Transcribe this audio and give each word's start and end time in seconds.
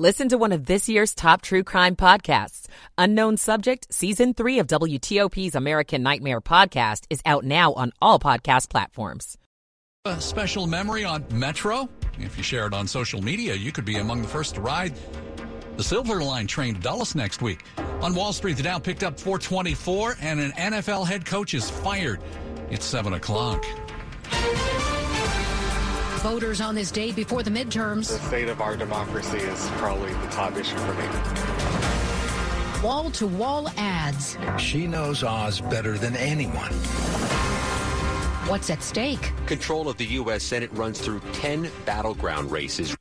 Listen 0.00 0.30
to 0.30 0.38
one 0.38 0.52
of 0.52 0.64
this 0.64 0.88
year's 0.88 1.14
top 1.14 1.42
true 1.42 1.62
crime 1.62 1.94
podcasts. 1.94 2.68
Unknown 2.96 3.36
Subject, 3.36 3.86
Season 3.92 4.32
3 4.32 4.60
of 4.60 4.66
WTOP's 4.66 5.54
American 5.54 6.02
Nightmare 6.02 6.40
podcast 6.40 7.04
is 7.10 7.20
out 7.26 7.44
now 7.44 7.74
on 7.74 7.92
all 8.00 8.18
podcast 8.18 8.70
platforms. 8.70 9.36
A 10.06 10.18
special 10.18 10.66
memory 10.66 11.04
on 11.04 11.26
Metro? 11.30 11.86
If 12.18 12.38
you 12.38 12.42
share 12.42 12.66
it 12.66 12.72
on 12.72 12.86
social 12.86 13.20
media, 13.20 13.54
you 13.54 13.72
could 13.72 13.84
be 13.84 13.98
among 13.98 14.22
the 14.22 14.28
first 14.28 14.54
to 14.54 14.62
ride 14.62 14.94
the 15.76 15.84
Silver 15.84 16.24
Line 16.24 16.46
train 16.46 16.76
to 16.76 16.80
Dulles 16.80 17.14
next 17.14 17.42
week. 17.42 17.62
On 18.00 18.14
Wall 18.14 18.32
Street, 18.32 18.56
the 18.56 18.62
Dow 18.62 18.78
picked 18.78 19.02
up 19.02 19.20
424, 19.20 20.16
and 20.22 20.40
an 20.40 20.52
NFL 20.52 21.06
head 21.06 21.26
coach 21.26 21.52
is 21.52 21.68
fired. 21.68 22.22
It's 22.70 22.86
7 22.86 23.12
o'clock. 23.12 23.66
Voters 26.20 26.60
on 26.60 26.74
this 26.74 26.90
day 26.90 27.12
before 27.12 27.42
the 27.42 27.50
midterms. 27.50 28.08
The 28.08 28.18
state 28.28 28.50
of 28.50 28.60
our 28.60 28.76
democracy 28.76 29.38
is 29.38 29.68
probably 29.78 30.12
the 30.12 30.26
top 30.26 30.54
issue 30.54 30.76
for 30.76 30.92
me. 30.92 31.08
Wall 32.82 33.10
to 33.12 33.26
wall 33.26 33.70
ads. 33.78 34.36
She 34.58 34.86
knows 34.86 35.24
Oz 35.24 35.62
better 35.62 35.96
than 35.96 36.14
anyone. 36.16 36.72
What's 38.50 38.68
at 38.68 38.82
stake? 38.82 39.32
Control 39.46 39.88
of 39.88 39.96
the 39.96 40.04
U.S. 40.06 40.42
Senate 40.42 40.70
runs 40.74 41.00
through 41.00 41.20
10 41.32 41.70
battleground 41.86 42.52
races. 42.52 42.94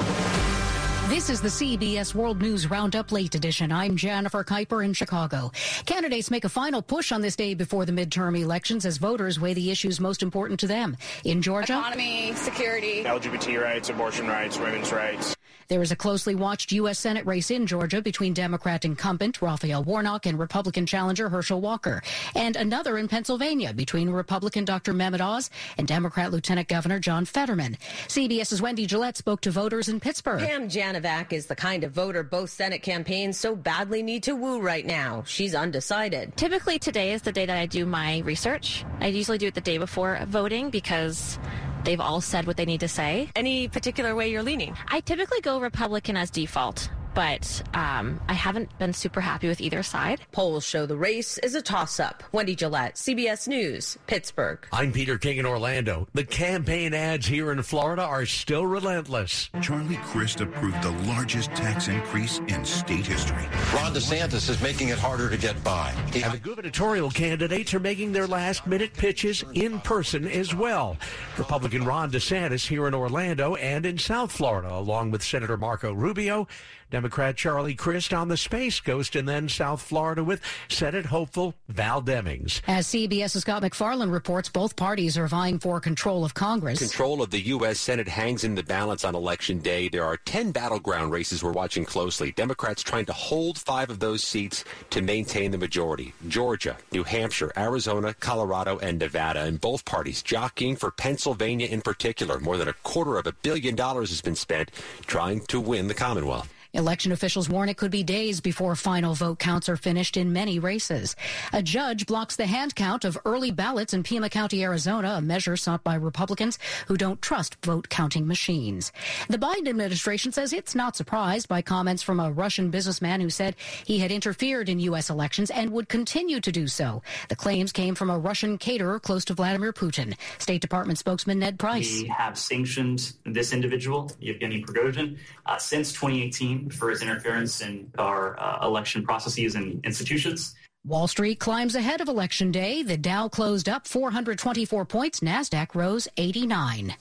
This 1.09 1.31
is 1.31 1.41
the 1.41 1.47
CBS 1.47 2.13
World 2.13 2.39
News 2.39 2.69
Roundup 2.69 3.11
Late 3.11 3.33
Edition. 3.33 3.71
I'm 3.71 3.97
Jennifer 3.97 4.43
Kuiper 4.43 4.85
in 4.85 4.93
Chicago. 4.93 5.51
Candidates 5.87 6.29
make 6.29 6.45
a 6.45 6.49
final 6.49 6.83
push 6.83 7.11
on 7.11 7.21
this 7.21 7.35
day 7.35 7.55
before 7.55 7.83
the 7.83 7.91
midterm 7.91 8.39
elections 8.39 8.85
as 8.85 8.97
voters 8.97 9.39
weigh 9.39 9.55
the 9.55 9.71
issues 9.71 9.99
most 9.99 10.21
important 10.21 10.59
to 10.59 10.67
them. 10.67 10.95
In 11.25 11.41
Georgia, 11.41 11.79
economy, 11.79 12.33
security, 12.35 13.03
LGBT 13.05 13.59
rights, 13.59 13.89
abortion 13.89 14.27
rights, 14.27 14.59
women's 14.59 14.91
rights. 14.91 15.35
There 15.70 15.84
is 15.84 15.91
a 15.91 15.95
closely 15.95 16.34
watched 16.34 16.71
U.S. 16.71 16.98
Senate 16.98 17.26
race 17.27 17.52
in 17.52 17.67
Georgia 17.67 18.02
between 18.02 18.34
Democrat 18.34 18.85
incumbent 18.85 19.39
Raphael 19.39 19.84
Warnock 19.84 20.25
and 20.25 20.39
Republican 20.39 20.88
challenger 20.88 21.30
Herschel 21.30 21.61
Walker, 21.61 22.02
and 22.36 22.56
another 22.56 22.97
in 22.97 23.08
Pennsylvania 23.08 23.72
between 23.72 24.09
Republican 24.09 24.66
Dr. 24.66 24.94
Mehmet 24.94 25.22
Oz 25.22 25.52
and 25.78 25.88
Democrat 25.88 26.31
Lieutenant 26.31 26.67
Governor 26.67 26.97
John 26.97 27.23
Fetterman. 27.23 27.78
CBS's 28.08 28.64
Wendy 28.64 28.88
Gillette 28.88 29.17
spoke 29.17 29.41
to 29.41 29.52
voters 29.52 29.89
in 29.89 30.00
Pittsburgh. 30.00 30.39
Pam 30.39 30.69
Janovac 30.69 31.31
is 31.31 31.45
the 31.45 31.56
kind 31.56 31.84
of 31.84 31.91
voter 31.91 32.23
both 32.23 32.50
Senate 32.50 32.81
campaigns 32.81 33.38
so 33.38 33.56
badly 33.56 34.02
need 34.02 34.23
to 34.23 34.36
woo 34.36 34.59
right 34.59 34.88
now. 34.88 35.23
She's 35.28 35.53
undecided. 35.53 36.36
Typically, 36.36 36.80
today 36.80 37.11
is 37.11 37.22
the 37.22 37.31
day 37.31 37.45
that 37.45 37.58
I 37.58 37.67
do 37.67 37.86
my 37.86 38.19
research. 38.19 38.86
I 39.02 39.08
usually 39.08 39.38
do 39.38 39.45
it 39.45 39.53
the 39.53 39.61
day 39.61 39.78
before 39.78 40.19
voting 40.28 40.72
because 40.72 41.38
They've 41.83 41.99
all 41.99 42.22
said 42.22 42.47
what 42.47 42.58
they 42.58 42.66
need 42.66 42.80
to 42.81 42.88
say. 42.88 43.30
Any 43.35 43.67
particular 43.67 44.16
way 44.16 44.30
you're 44.30 44.44
leaning? 44.44 44.75
I 44.88 44.99
typically 44.99 45.41
go 45.41 45.59
Republican 45.59 46.17
as 46.17 46.30
default 46.30 46.89
but 47.13 47.61
um, 47.73 48.19
I 48.27 48.33
haven't 48.33 48.77
been 48.79 48.93
super 48.93 49.21
happy 49.21 49.47
with 49.47 49.61
either 49.61 49.83
side. 49.83 50.21
Polls 50.31 50.65
show 50.65 50.85
the 50.85 50.97
race 50.97 51.38
is 51.39 51.55
a 51.55 51.61
toss 51.61 51.99
up. 51.99 52.23
Wendy 52.31 52.55
Gillette, 52.55 52.95
CBS 52.95 53.47
News, 53.47 53.97
Pittsburgh. 54.07 54.66
I'm 54.71 54.91
Peter 54.91 55.17
King 55.17 55.38
in 55.38 55.45
Orlando. 55.45 56.07
The 56.13 56.23
campaign 56.23 56.93
ads 56.93 57.25
here 57.27 57.51
in 57.51 57.61
Florida 57.63 58.03
are 58.03 58.25
still 58.25 58.66
relentless. 58.66 59.49
Charlie 59.61 59.97
Crist 60.03 60.41
approved 60.41 60.81
the 60.81 60.91
largest 61.07 61.49
tax 61.51 61.88
increase 61.88 62.39
in 62.47 62.63
state 62.66 63.05
history. 63.05 63.44
Ron 63.73 63.94
DeSantis 63.94 64.49
is 64.49 64.61
making 64.61 64.89
it 64.89 64.97
harder 64.97 65.29
to 65.29 65.38
get 65.38 65.61
by. 65.63 65.91
He- 66.13 66.21
and 66.23 66.33
the 66.33 66.38
gubernatorial 66.38 67.09
candidates 67.11 67.73
are 67.73 67.79
making 67.79 68.11
their 68.13 68.27
last 68.27 68.67
minute 68.67 68.94
pitches 68.94 69.44
in 69.53 69.79
person 69.81 70.27
as 70.27 70.53
well. 70.53 70.97
Republican 71.38 71.85
Ron 71.85 72.11
DeSantis 72.11 72.67
here 72.67 72.88
in 72.88 72.94
Orlando 72.94 73.55
and 73.55 73.85
in 73.85 73.97
South 73.97 74.31
Florida, 74.31 74.73
along 74.73 75.11
with 75.11 75.23
Senator 75.23 75.57
Marco 75.57 75.91
Rubio 75.94 76.47
Democrat 76.91 77.37
Charlie 77.37 77.75
Crist 77.75 78.13
on 78.13 78.27
the 78.27 78.37
Space 78.37 78.79
Coast, 78.79 79.15
and 79.15 79.27
then 79.27 79.47
South 79.47 79.81
Florida 79.81 80.23
with 80.23 80.41
Senate 80.69 81.05
hopeful 81.05 81.53
Val 81.67 82.01
Demings. 82.01 82.61
As 82.67 82.87
CBS's 82.87 83.41
Scott 83.41 83.61
McFarland 83.61 84.11
reports, 84.11 84.49
both 84.49 84.75
parties 84.75 85.17
are 85.17 85.28
vying 85.28 85.59
for 85.59 85.79
control 85.79 86.25
of 86.25 86.33
Congress. 86.33 86.79
Control 86.79 87.22
of 87.22 87.29
the 87.29 87.41
U.S. 87.41 87.79
Senate 87.79 88.07
hangs 88.07 88.44
in 88.44 88.55
the 88.55 88.63
balance 88.63 89.03
on 89.03 89.16
Election 89.16 89.59
Day. 89.59 89.88
There 89.89 90.03
are 90.03 90.17
10 90.17 90.51
battleground 90.51 91.11
races 91.11 91.44
we're 91.44 91.51
watching 91.51 91.85
closely. 91.85 92.31
Democrats 92.31 92.81
trying 92.81 93.05
to 93.05 93.13
hold 93.13 93.57
five 93.57 93.89
of 93.89 93.99
those 93.99 94.23
seats 94.23 94.63
to 94.89 95.01
maintain 95.01 95.51
the 95.51 95.57
majority. 95.57 96.13
Georgia, 96.28 96.78
New 96.91 97.03
Hampshire, 97.03 97.51
Arizona, 97.55 98.13
Colorado, 98.16 98.79
and 98.79 98.99
Nevada. 98.99 99.41
And 99.41 99.61
both 99.61 99.85
parties 99.85 100.23
jockeying 100.23 100.75
for 100.75 100.91
Pennsylvania 100.91 101.67
in 101.67 101.81
particular. 101.81 102.39
More 102.39 102.57
than 102.57 102.67
a 102.67 102.73
quarter 102.73 103.17
of 103.17 103.28
a 103.28 103.31
billion 103.31 103.75
dollars 103.75 104.09
has 104.09 104.22
been 104.22 104.35
spent 104.35 104.72
trying 105.05 105.41
to 105.47 105.59
win 105.59 105.88
the 105.88 105.94
Commonwealth. 105.94 106.53
Election 106.74 107.12
officials 107.12 107.50
warn 107.50 107.68
it 107.68 107.78
could 107.78 107.90
be 107.90 108.03
days 108.03 108.41
before 108.41 108.75
final 108.75 109.16
vote 109.16 109.40
counts 109.40 109.68
are 109.68 109.75
finished 109.75 110.16
in 110.16 110.31
many 110.31 110.59
races. 110.59 111.16
A 111.52 111.63
judge 111.63 112.06
blocks 112.06 112.35
the 112.35 112.46
hand 112.46 112.75
count 112.75 113.06
of 113.06 113.18
early 113.25 113.50
ballots 113.50 113.91
in 113.91 114.03
Pima 114.03 114.30
County, 114.30 114.63
Arizona, 114.63 115.16
a 115.18 115.22
measure 115.22 115.58
sought 115.58 115.84
by 115.84 115.96
Republicans 115.96 116.59
who 116.88 116.96
don't 116.96 117.24
trust 117.24 117.58
vote 117.66 117.90
counting 117.90 118.28
machines. 118.28 118.91
The 119.29 119.40
Biden 119.40 119.68
administration 119.68 120.31
says 120.31 120.53
it's 120.53 120.75
not 120.75 120.96
surprised 120.96 121.47
by 121.47 121.63
comments 121.63 122.03
from 122.03 122.19
a 122.19 122.31
Russian 122.31 122.69
businessman 122.69 123.19
who 123.19 123.31
said 123.31 123.56
he 123.84 123.97
had 123.97 124.12
interfered 124.12 124.69
in 124.69 124.79
U.S. 124.81 125.09
elections 125.09 125.50
and 125.50 125.72
would 125.72 125.90
continue 125.90 126.40
to 126.40 126.52
do 126.52 126.68
so. 126.68 127.02
The 127.29 127.35
claims 127.35 127.72
came 127.72 127.96
from 127.96 128.12
a 128.12 128.19
Russian 128.19 128.59
caterer 128.59 129.00
close 129.00 129.25
to 129.25 129.34
Vladimir 129.34 129.74
Putin. 129.74 130.16
State 130.38 130.62
Department 130.62 131.00
spokesman 131.00 131.40
Ned 131.40 131.58
Price. 131.58 132.03
We 132.03 132.08
have 132.09 132.38
sanctioned 132.38 133.13
this 133.25 133.53
individual, 133.53 134.12
Yevgeny 134.19 134.62
Prigozhin, 134.62 135.18
uh, 135.47 135.58
since 135.58 135.91
2018 135.94 136.59
for 136.70 136.90
his 136.90 137.02
interference 137.02 137.62
in 137.62 137.92
our 137.97 138.40
uh, 138.40 138.66
election 138.66 139.03
processes 139.03 139.56
and 139.56 139.84
institutions. 139.86 140.56
Wall 140.86 141.08
Street 141.08 141.40
climbs 141.40 141.75
ahead 141.75 142.02
of 142.02 142.08
Election 142.08 142.52
Day. 142.52 142.84
The 142.84 142.97
Dow 142.97 143.28
closed 143.28 143.70
up 143.70 143.86
424 143.88 144.86
points. 144.86 145.20
NASDAQ 145.20 145.75
rose 145.75 146.08
89. 146.18 146.96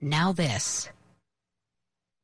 Now 0.00 0.32
this. 0.32 0.88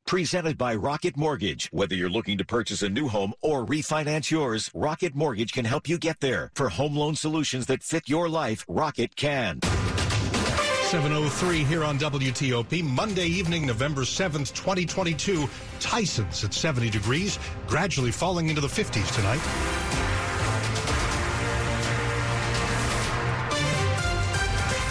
Presented 0.07 0.59
by 0.59 0.75
Rocket 0.75 1.17
Mortgage. 1.17 1.69
Whether 1.73 1.95
you're 1.95 2.11
looking 2.11 2.37
to 2.39 2.45
purchase 2.45 2.83
a 2.83 2.89
new 2.89 3.09
home 3.09 3.33
or 3.41 3.65
refinance 3.65 4.31
yours, 4.31 4.71
Rocket 4.75 5.15
Mortgage 5.15 5.53
can 5.53 5.65
help 5.65 5.89
you 5.89 5.99
get 5.99 6.21
there. 6.21 6.51
For 6.55 6.69
home 6.69 6.97
loan 6.97 7.17
solutions 7.17 7.67
that 7.67 7.83
fit 7.83 8.09
your 8.09 8.29
life, 8.29 8.65
Rocket 8.69 9.17
can. 9.17 9.61
703 10.85 11.65
here 11.65 11.83
on 11.83 11.99
WTOP. 11.99 12.85
Monday 12.85 13.27
evening, 13.27 13.67
November 13.67 14.03
7th, 14.03 14.53
2022. 14.55 15.49
Tyson's 15.81 16.45
at 16.45 16.53
70 16.53 16.91
degrees, 16.91 17.39
gradually 17.67 18.11
falling 18.11 18.49
into 18.49 18.61
the 18.61 18.69
50s 18.69 19.15
tonight. 19.15 19.84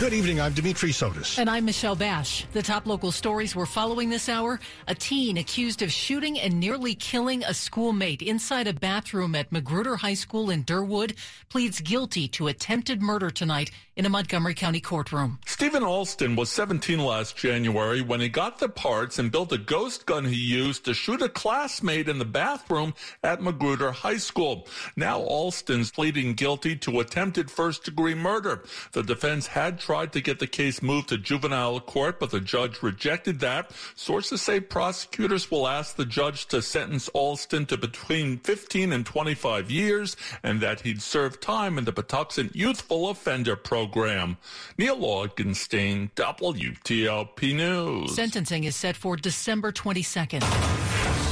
Good 0.04 0.12
evening. 0.12 0.42
I'm 0.42 0.52
Dimitri 0.52 0.90
Sotis. 0.90 1.40
And 1.40 1.50
I'm 1.50 1.64
Michelle 1.64 1.96
Basch. 1.96 2.44
The 2.52 2.62
top 2.62 2.88
local 2.88 3.10
stories 3.10 3.56
we're 3.56 3.66
following 3.66 4.10
this 4.10 4.28
hour 4.28 4.60
a 4.86 4.94
teen 4.94 5.38
accused 5.38 5.82
of 5.82 5.94
shooting 5.94 6.38
and 6.38 6.60
nearly 6.60 6.94
killing 6.94 7.42
a 7.46 7.54
schoolmate 7.54 8.22
inside 8.22 8.68
a 8.68 8.74
bathroom 8.74 9.34
at 9.34 9.50
Magruder 9.54 9.96
High 9.96 10.16
School 10.16 10.50
in 10.50 10.66
Derwood 10.66 11.16
pleads 11.48 11.80
guilty 11.80 12.28
to 12.28 12.50
attempted 12.50 13.02
murder 13.02 13.30
tonight 13.30 13.72
in 13.96 14.06
a 14.06 14.10
Montgomery 14.10 14.56
County 14.56 14.82
courtroom. 14.82 15.40
Stephen 15.46 15.84
Alston 15.84 16.36
was 16.36 16.50
17 16.50 17.00
last 17.00 17.38
January 17.38 18.02
when 18.02 18.20
he 18.20 18.28
got 18.28 18.60
the 18.60 18.68
parts 18.68 19.20
and 19.20 19.32
built 19.32 19.54
a 19.54 19.58
ghost 19.58 20.06
gun 20.06 20.26
he 20.26 20.36
used 20.36 20.84
to 20.84 20.94
shoot 20.94 21.22
a 21.22 21.30
classmate 21.30 22.10
in 22.10 22.18
the 22.18 22.26
bathroom 22.26 22.94
at 23.24 23.42
Magruder 23.42 23.92
High 23.92 24.18
School. 24.18 24.68
Now 24.98 25.22
Alston's 25.22 25.92
pleading 25.92 26.34
guilty 26.34 26.76
to 26.78 27.00
attempted 27.00 27.50
first 27.50 27.86
degree 27.86 28.16
murder. 28.16 28.66
The 28.92 29.04
defense 29.04 29.48
had 29.48 29.80
tried 29.80 29.93
to 29.94 30.22
get 30.22 30.40
the 30.40 30.48
case 30.48 30.82
moved 30.82 31.10
to 31.10 31.18
juvenile 31.20 31.80
court, 31.80 32.20
but 32.20 32.32
the 32.32 32.40
judge 32.40 32.82
rejected 32.82 33.40
that. 33.42 33.72
Sources 33.96 34.42
say 34.42 34.60
prosecutors 34.60 35.52
will 35.52 35.68
ask 35.68 35.96
the 35.96 36.06
judge 36.06 36.48
to 36.48 36.64
sentence 36.64 37.10
Alston 37.10 37.68
to 37.68 37.78
between 37.78 38.40
15 38.40 38.92
and 38.92 39.06
25 39.06 39.70
years 39.70 40.18
and 40.42 40.62
that 40.62 40.82
he'd 40.82 41.02
serve 41.02 41.40
time 41.40 41.78
in 41.78 41.86
the 41.86 41.94
Patuxent 41.94 42.56
Youthful 42.56 43.10
Offender 43.10 43.56
Program. 43.56 44.38
Neil 44.80 44.98
Augenstein, 44.98 46.10
WTOP 46.16 47.56
News. 47.56 48.16
Sentencing 48.16 48.64
is 48.64 48.76
set 48.76 48.96
for 48.96 49.16
December 49.16 49.72
22nd. 49.72 51.23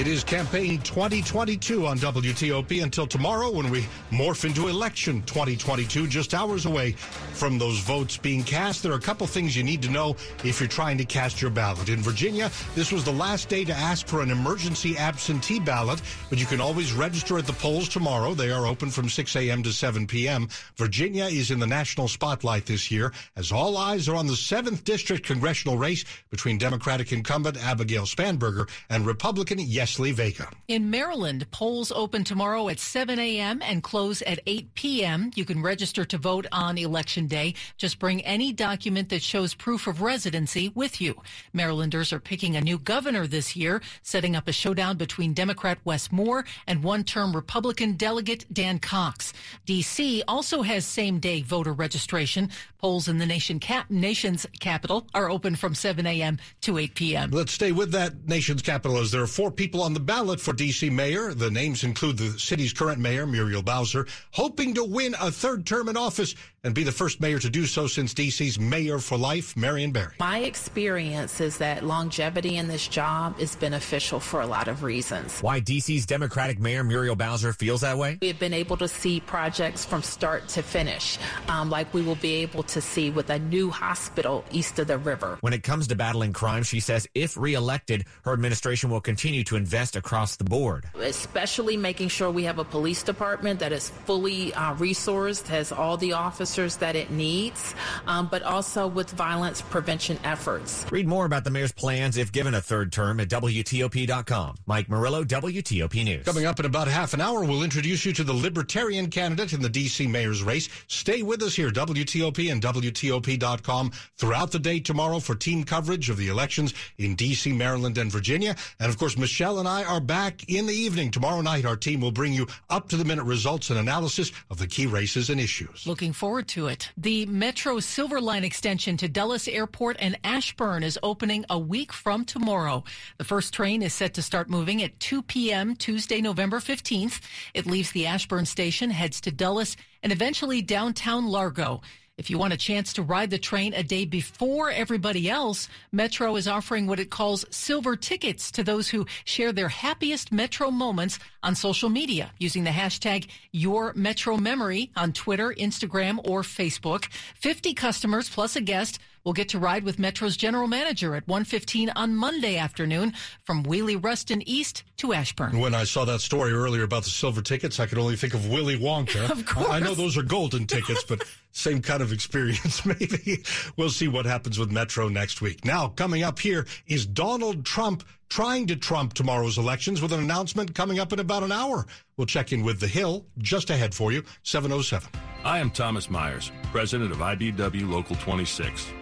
It 0.00 0.06
is 0.06 0.24
campaign 0.24 0.78
2022 0.78 1.86
on 1.86 1.98
WTOP 1.98 2.82
until 2.82 3.06
tomorrow 3.06 3.50
when 3.50 3.70
we 3.70 3.86
morph 4.10 4.46
into 4.46 4.68
election 4.68 5.20
2022, 5.26 6.06
just 6.06 6.32
hours 6.32 6.64
away 6.64 6.92
from 6.92 7.58
those 7.58 7.80
votes 7.80 8.16
being 8.16 8.42
cast. 8.42 8.82
There 8.82 8.92
are 8.92 8.96
a 8.96 9.00
couple 9.00 9.26
things 9.26 9.54
you 9.54 9.62
need 9.62 9.82
to 9.82 9.90
know 9.90 10.16
if 10.44 10.60
you're 10.60 10.68
trying 10.68 10.96
to 10.98 11.04
cast 11.04 11.42
your 11.42 11.50
ballot. 11.50 11.88
In 11.88 12.00
Virginia, 12.00 12.50
this 12.74 12.92
was 12.92 13.04
the 13.04 13.12
last 13.12 13.48
day 13.48 13.64
to 13.64 13.74
ask 13.74 14.06
for 14.06 14.22
an 14.22 14.30
emergency 14.30 14.96
absentee 14.96 15.60
ballot, 15.60 16.00
but 16.30 16.38
you 16.38 16.46
can 16.46 16.60
always 16.60 16.92
register 16.92 17.36
at 17.36 17.46
the 17.46 17.52
polls 17.54 17.88
tomorrow. 17.88 18.32
They 18.32 18.50
are 18.52 18.66
open 18.66 18.90
from 18.90 19.08
6 19.08 19.36
a.m. 19.36 19.62
to 19.64 19.72
7 19.72 20.06
p.m. 20.06 20.48
Virginia 20.76 21.24
is 21.24 21.50
in 21.50 21.58
the 21.58 21.66
national 21.66 22.08
spotlight 22.08 22.64
this 22.64 22.90
year 22.90 23.12
as 23.36 23.52
all 23.52 23.76
eyes 23.76 24.08
are 24.08 24.16
on 24.16 24.26
the 24.26 24.32
7th 24.32 24.84
District 24.84 25.26
congressional 25.26 25.76
race 25.76 26.04
between 26.30 26.58
Democratic 26.58 27.12
incumbent 27.12 27.62
Abigail 27.62 28.04
Spanberger 28.04 28.68
and 28.88 29.04
Republican 29.04 29.58
Yesli 29.70 30.12
Vega. 30.12 30.48
In 30.66 30.90
Maryland, 30.90 31.48
polls 31.52 31.92
open 31.92 32.24
tomorrow 32.24 32.68
at 32.68 32.80
7 32.80 33.18
a.m. 33.18 33.62
and 33.62 33.82
close 33.82 34.20
at 34.22 34.40
8 34.46 34.74
p.m. 34.74 35.30
You 35.36 35.44
can 35.44 35.62
register 35.62 36.04
to 36.04 36.18
vote 36.18 36.46
on 36.50 36.76
election 36.76 37.28
day. 37.28 37.54
Just 37.76 38.00
bring 38.00 38.20
any 38.22 38.52
document 38.52 39.10
that 39.10 39.22
shows 39.22 39.54
proof 39.54 39.86
of 39.86 40.02
residency 40.02 40.72
with 40.74 41.00
you. 41.00 41.14
Marylanders 41.52 42.12
are 42.12 42.18
picking 42.18 42.56
a 42.56 42.60
new 42.60 42.78
governor 42.78 43.28
this 43.28 43.54
year, 43.54 43.80
setting 44.02 44.34
up 44.34 44.48
a 44.48 44.52
showdown 44.52 44.96
between 44.96 45.34
Democrat 45.34 45.78
Wes 45.84 46.10
Moore 46.10 46.44
and 46.66 46.82
one-term 46.82 47.34
Republican 47.34 47.92
delegate 47.92 48.46
Dan 48.52 48.80
Cox. 48.80 49.32
D.C. 49.66 50.24
also 50.26 50.62
has 50.62 50.84
same-day 50.84 51.42
voter 51.42 51.72
registration. 51.72 52.50
Polls 52.78 53.08
in 53.08 53.18
the 53.18 53.26
nation 53.26 53.60
cap- 53.60 53.90
nation's 53.90 54.46
capital 54.58 55.06
are 55.14 55.30
open 55.30 55.54
from 55.54 55.74
7 55.74 56.06
a.m. 56.06 56.38
to 56.62 56.78
8 56.78 56.94
p.m. 56.94 57.30
Let's 57.30 57.52
stay 57.52 57.72
with 57.72 57.92
that 57.92 58.26
nation's 58.26 58.62
capital 58.62 58.98
as 58.98 59.10
there 59.10 59.22
are 59.22 59.26
four 59.26 59.50
people 59.60 59.82
on 59.82 59.92
the 59.92 60.00
ballot 60.00 60.40
for 60.40 60.54
D.C. 60.54 60.88
mayor. 60.88 61.34
The 61.34 61.50
names 61.50 61.84
include 61.84 62.16
the 62.16 62.30
city's 62.38 62.72
current 62.72 62.98
mayor, 62.98 63.26
Muriel 63.26 63.60
Bowser, 63.60 64.06
hoping 64.30 64.72
to 64.72 64.82
win 64.82 65.14
a 65.20 65.30
third 65.30 65.66
term 65.66 65.90
in 65.90 65.98
office 65.98 66.34
and 66.62 66.74
be 66.74 66.84
the 66.84 66.92
first 66.92 67.20
mayor 67.20 67.38
to 67.38 67.48
do 67.48 67.64
so 67.64 67.86
since 67.86 68.12
D.C.'s 68.12 68.58
mayor 68.58 68.98
for 68.98 69.16
life, 69.16 69.56
Marion 69.56 69.92
Barry. 69.92 70.14
My 70.18 70.40
experience 70.40 71.40
is 71.40 71.58
that 71.58 71.84
longevity 71.84 72.56
in 72.56 72.68
this 72.68 72.86
job 72.86 73.38
is 73.38 73.56
beneficial 73.56 74.20
for 74.20 74.40
a 74.42 74.46
lot 74.46 74.68
of 74.68 74.82
reasons. 74.82 75.40
Why 75.40 75.60
D.C.'s 75.60 76.06
Democratic 76.06 76.58
Mayor 76.58 76.84
Muriel 76.84 77.16
Bowser 77.16 77.52
feels 77.52 77.80
that 77.80 77.96
way? 77.96 78.18
We 78.20 78.28
have 78.28 78.38
been 78.38 78.52
able 78.54 78.76
to 78.78 78.88
see 78.88 79.20
projects 79.20 79.84
from 79.84 80.02
start 80.02 80.48
to 80.48 80.62
finish, 80.62 81.18
um, 81.48 81.70
like 81.70 81.92
we 81.94 82.02
will 82.02 82.16
be 82.16 82.34
able 82.36 82.62
to 82.64 82.80
see 82.80 83.10
with 83.10 83.30
a 83.30 83.38
new 83.38 83.70
hospital 83.70 84.44
east 84.50 84.78
of 84.78 84.86
the 84.86 84.98
river. 84.98 85.38
When 85.40 85.52
it 85.52 85.62
comes 85.62 85.88
to 85.88 85.96
battling 85.96 86.32
crime, 86.32 86.62
she 86.62 86.80
says 86.80 87.06
if 87.14 87.36
reelected, 87.36 88.04
her 88.24 88.32
administration 88.32 88.90
will 88.90 89.00
continue 89.00 89.44
to 89.44 89.56
invest 89.56 89.96
across 89.96 90.36
the 90.36 90.44
board. 90.44 90.84
Especially 90.94 91.76
making 91.76 92.08
sure 92.08 92.30
we 92.30 92.44
have 92.44 92.58
a 92.58 92.64
police 92.64 93.02
department 93.02 93.60
that 93.60 93.72
is 93.72 93.88
fully 93.88 94.52
uh, 94.54 94.74
resourced, 94.74 95.46
has 95.46 95.72
all 95.72 95.96
the 95.96 96.12
officers 96.12 96.49
that 96.50 96.96
it 96.96 97.10
needs, 97.10 97.74
um, 98.06 98.28
but 98.30 98.42
also 98.42 98.86
with 98.86 99.10
violence 99.10 99.62
prevention 99.62 100.18
efforts. 100.24 100.84
Read 100.90 101.06
more 101.06 101.24
about 101.24 101.44
the 101.44 101.50
mayor's 101.50 101.72
plans 101.72 102.16
if 102.16 102.32
given 102.32 102.54
a 102.54 102.60
third 102.60 102.92
term 102.92 103.20
at 103.20 103.28
WTOP.com. 103.28 104.56
Mike 104.66 104.88
Murillo, 104.88 105.24
WTOP 105.24 106.04
News. 106.04 106.24
Coming 106.24 106.46
up 106.46 106.58
in 106.58 106.66
about 106.66 106.88
half 106.88 107.14
an 107.14 107.20
hour, 107.20 107.44
we'll 107.44 107.62
introduce 107.62 108.04
you 108.04 108.12
to 108.12 108.24
the 108.24 108.32
Libertarian 108.32 109.10
candidate 109.10 109.52
in 109.52 109.62
the 109.62 109.68
D.C. 109.68 110.06
mayor's 110.06 110.42
race. 110.42 110.68
Stay 110.88 111.22
with 111.22 111.42
us 111.42 111.54
here, 111.54 111.70
WTOP 111.70 112.50
and 112.50 112.60
WTOP.com 112.62 113.92
throughout 114.16 114.50
the 114.50 114.58
day 114.58 114.80
tomorrow 114.80 115.20
for 115.20 115.34
team 115.34 115.64
coverage 115.64 116.10
of 116.10 116.16
the 116.16 116.28
elections 116.28 116.74
in 116.98 117.14
D.C., 117.14 117.52
Maryland, 117.52 117.98
and 117.98 118.10
Virginia. 118.10 118.56
And 118.78 118.90
of 118.90 118.98
course, 118.98 119.16
Michelle 119.16 119.58
and 119.58 119.68
I 119.68 119.84
are 119.84 120.00
back 120.00 120.48
in 120.48 120.66
the 120.66 120.74
evening. 120.74 121.10
Tomorrow 121.10 121.40
night, 121.42 121.64
our 121.64 121.76
team 121.76 122.00
will 122.00 122.12
bring 122.12 122.32
you 122.32 122.46
up 122.68 122.88
to 122.88 122.96
the 122.96 123.04
minute 123.04 123.24
results 123.24 123.70
and 123.70 123.78
analysis 123.78 124.32
of 124.50 124.58
the 124.58 124.66
key 124.66 124.86
races 124.86 125.30
and 125.30 125.40
issues. 125.40 125.86
Looking 125.86 126.12
forward 126.12 126.39
to 126.42 126.66
it. 126.66 126.90
The 126.96 127.26
Metro 127.26 127.80
Silver 127.80 128.20
Line 128.20 128.44
extension 128.44 128.96
to 128.98 129.08
Dulles 129.08 129.48
Airport 129.48 129.96
and 129.98 130.18
Ashburn 130.24 130.82
is 130.82 130.98
opening 131.02 131.44
a 131.50 131.58
week 131.58 131.92
from 131.92 132.24
tomorrow. 132.24 132.84
The 133.18 133.24
first 133.24 133.52
train 133.52 133.82
is 133.82 133.94
set 133.94 134.14
to 134.14 134.22
start 134.22 134.48
moving 134.48 134.82
at 134.82 134.98
2 135.00 135.22
p.m. 135.22 135.76
Tuesday, 135.76 136.20
November 136.20 136.58
15th. 136.58 137.20
It 137.54 137.66
leaves 137.66 137.92
the 137.92 138.06
Ashburn 138.06 138.46
station, 138.46 138.90
heads 138.90 139.20
to 139.22 139.30
Dulles, 139.30 139.76
and 140.02 140.12
eventually 140.12 140.62
downtown 140.62 141.26
Largo. 141.26 141.82
If 142.20 142.28
you 142.28 142.36
want 142.36 142.52
a 142.52 142.58
chance 142.58 142.92
to 142.92 143.02
ride 143.02 143.30
the 143.30 143.38
train 143.38 143.72
a 143.72 143.82
day 143.82 144.04
before 144.04 144.70
everybody 144.70 145.30
else, 145.30 145.70
Metro 145.90 146.36
is 146.36 146.46
offering 146.46 146.86
what 146.86 147.00
it 147.00 147.08
calls 147.08 147.46
silver 147.48 147.96
tickets 147.96 148.50
to 148.50 148.62
those 148.62 148.90
who 148.90 149.06
share 149.24 149.54
their 149.54 149.70
happiest 149.70 150.30
Metro 150.30 150.70
moments 150.70 151.18
on 151.42 151.54
social 151.54 151.88
media 151.88 152.30
using 152.38 152.64
the 152.64 152.70
hashtag 152.70 153.26
Your 153.52 153.94
Metro 153.94 154.36
Memory 154.36 154.90
on 154.96 155.14
Twitter, 155.14 155.54
Instagram, 155.56 156.18
or 156.28 156.42
Facebook. 156.42 157.06
50 157.36 157.72
customers 157.72 158.28
plus 158.28 158.54
a 158.54 158.60
guest 158.60 158.98
will 159.24 159.32
get 159.32 159.48
to 159.50 159.58
ride 159.58 159.84
with 159.84 159.98
Metro's 159.98 160.36
general 160.36 160.66
manager 160.66 161.14
at 161.14 161.26
1:15 161.26 161.90
on 161.94 162.14
Monday 162.16 162.56
afternoon 162.56 163.12
from 163.44 163.64
Wiehle-Reston 163.64 164.42
East 164.48 164.82
to 164.98 165.12
Ashburn. 165.12 165.58
When 165.58 165.74
I 165.74 165.84
saw 165.84 166.04
that 166.04 166.20
story 166.20 166.52
earlier 166.52 166.82
about 166.82 167.04
the 167.04 167.10
silver 167.10 167.42
tickets, 167.42 167.80
I 167.80 167.86
could 167.86 167.98
only 167.98 168.16
think 168.16 168.34
of 168.34 168.46
Willy 168.48 168.78
Wonka. 168.78 169.30
Of 169.40 169.46
course. 169.46 169.68
I 169.70 169.78
know 169.78 169.94
those 169.94 170.16
are 170.18 170.22
golden 170.22 170.66
tickets, 170.66 171.04
but 171.04 171.22
same 171.52 171.80
kind 171.82 172.02
of 172.02 172.12
experience 172.12 172.84
maybe. 172.86 173.42
We'll 173.76 173.90
see 173.90 174.08
what 174.08 174.26
happens 174.26 174.58
with 174.58 174.70
Metro 174.70 175.08
next 175.08 175.40
week. 175.40 175.64
Now, 175.64 175.88
coming 175.88 176.22
up 176.22 176.38
here 176.38 176.66
is 176.86 177.06
Donald 177.06 177.64
Trump 177.64 178.04
trying 178.28 178.66
to 178.68 178.76
trump 178.76 179.12
tomorrow's 179.14 179.58
elections 179.58 180.00
with 180.00 180.12
an 180.12 180.20
announcement 180.20 180.74
coming 180.74 180.98
up 180.98 181.12
in 181.12 181.18
about 181.18 181.42
an 181.42 181.52
hour. 181.52 181.86
We'll 182.16 182.26
check 182.26 182.52
in 182.52 182.62
with 182.62 182.80
The 182.80 182.86
Hill 182.88 183.26
just 183.38 183.70
ahead 183.70 183.94
for 183.94 184.12
you, 184.12 184.22
707. 184.44 185.08
I 185.44 185.58
am 185.58 185.70
Thomas 185.70 186.08
Myers, 186.08 186.52
president 186.70 187.12
of 187.12 187.18
IBEW 187.18 187.90
Local 187.90 188.16
26. 188.16 188.92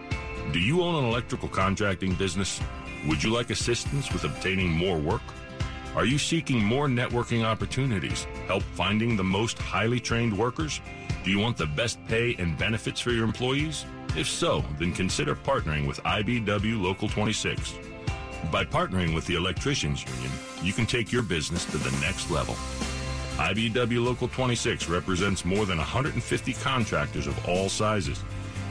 Do 0.53 0.61
you 0.61 0.83
own 0.83 0.95
an 0.95 1.05
electrical 1.05 1.49
contracting 1.49 2.15
business? 2.15 2.59
Would 3.07 3.23
you 3.23 3.31
like 3.31 3.51
assistance 3.51 4.11
with 4.11 4.25
obtaining 4.25 4.71
more 4.71 4.97
work? 4.97 5.21
Are 5.95 6.07
you 6.07 6.17
seeking 6.17 6.65
more 6.65 6.89
networking 6.89 7.45
opportunities? 7.45 8.27
Help 8.47 8.63
finding 8.63 9.15
the 9.15 9.25
most 9.25 9.59
highly 9.59 10.01
trained 10.01 10.37
workers? 10.37 10.81
Do 11.23 11.31
you 11.31 11.39
want 11.39 11.59
the 11.59 11.67
best 11.67 11.99
pay 12.07 12.35
and 12.39 12.57
benefits 12.57 12.99
for 12.99 13.11
your 13.11 13.25
employees? 13.25 13.85
If 14.17 14.27
so, 14.27 14.65
then 14.79 14.93
consider 14.93 15.37
partnering 15.37 15.87
with 15.87 16.03
IBEW 16.05 16.81
Local 16.81 17.09
26. 17.09 17.75
By 18.51 18.65
partnering 18.65 19.15
with 19.15 19.27
the 19.27 19.35
Electricians 19.35 20.03
Union, 20.03 20.33
you 20.63 20.73
can 20.73 20.87
take 20.87 21.13
your 21.13 21.23
business 21.23 21.67
to 21.67 21.77
the 21.77 21.91
next 22.01 22.31
level. 22.31 22.55
IBEW 23.37 24.03
Local 24.03 24.29
26 24.29 24.89
represents 24.89 25.45
more 25.45 25.67
than 25.67 25.77
150 25.77 26.53
contractors 26.55 27.27
of 27.27 27.47
all 27.47 27.69
sizes. 27.69 28.23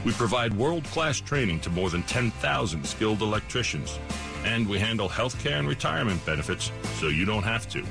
We 0.08 0.14
provide 0.14 0.56
world-class 0.56 1.20
training 1.20 1.60
to 1.60 1.68
more 1.68 1.90
than 1.90 2.02
10,000 2.04 2.86
skilled 2.86 3.20
electricians. 3.20 3.98
And 4.42 4.66
we 4.66 4.78
handle 4.78 5.06
healthcare 5.06 5.58
and 5.58 5.68
retirement 5.68 6.24
benefits 6.24 6.72
so 6.94 7.08
you 7.08 7.26
don't 7.26 7.42
have 7.42 7.68
to. 7.68 7.84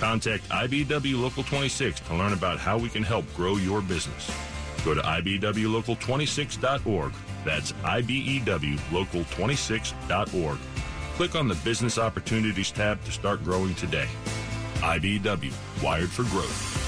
Contact 0.00 0.42
IBEW 0.48 1.22
Local 1.22 1.44
26 1.44 2.00
to 2.00 2.14
learn 2.16 2.32
about 2.32 2.58
how 2.58 2.76
we 2.76 2.88
can 2.88 3.04
help 3.04 3.24
grow 3.36 3.54
your 3.54 3.80
business. 3.82 4.28
Go 4.84 4.94
to 4.94 5.00
IBEWLocal26.org. 5.00 7.12
That's 7.44 7.70
IBEWLocal26.org. 7.70 10.58
Click 11.14 11.36
on 11.36 11.46
the 11.46 11.54
Business 11.54 11.98
Opportunities 11.98 12.72
tab 12.72 13.00
to 13.04 13.12
start 13.12 13.44
growing 13.44 13.76
today. 13.76 14.08
IBEW, 14.78 15.52
wired 15.80 16.10
for 16.10 16.24
growth. 16.24 16.83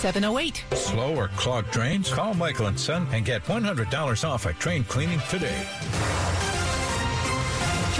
708. 0.00 0.64
Slow 0.72 1.14
or 1.14 1.28
clogged 1.36 1.70
drains? 1.72 2.10
Call 2.10 2.32
Michael 2.32 2.68
and 2.68 2.80
Son 2.80 3.06
and 3.12 3.22
get 3.22 3.44
$100 3.44 4.26
off 4.26 4.46
a 4.46 4.54
drain 4.54 4.82
cleaning 4.84 5.20
today. 5.28 5.68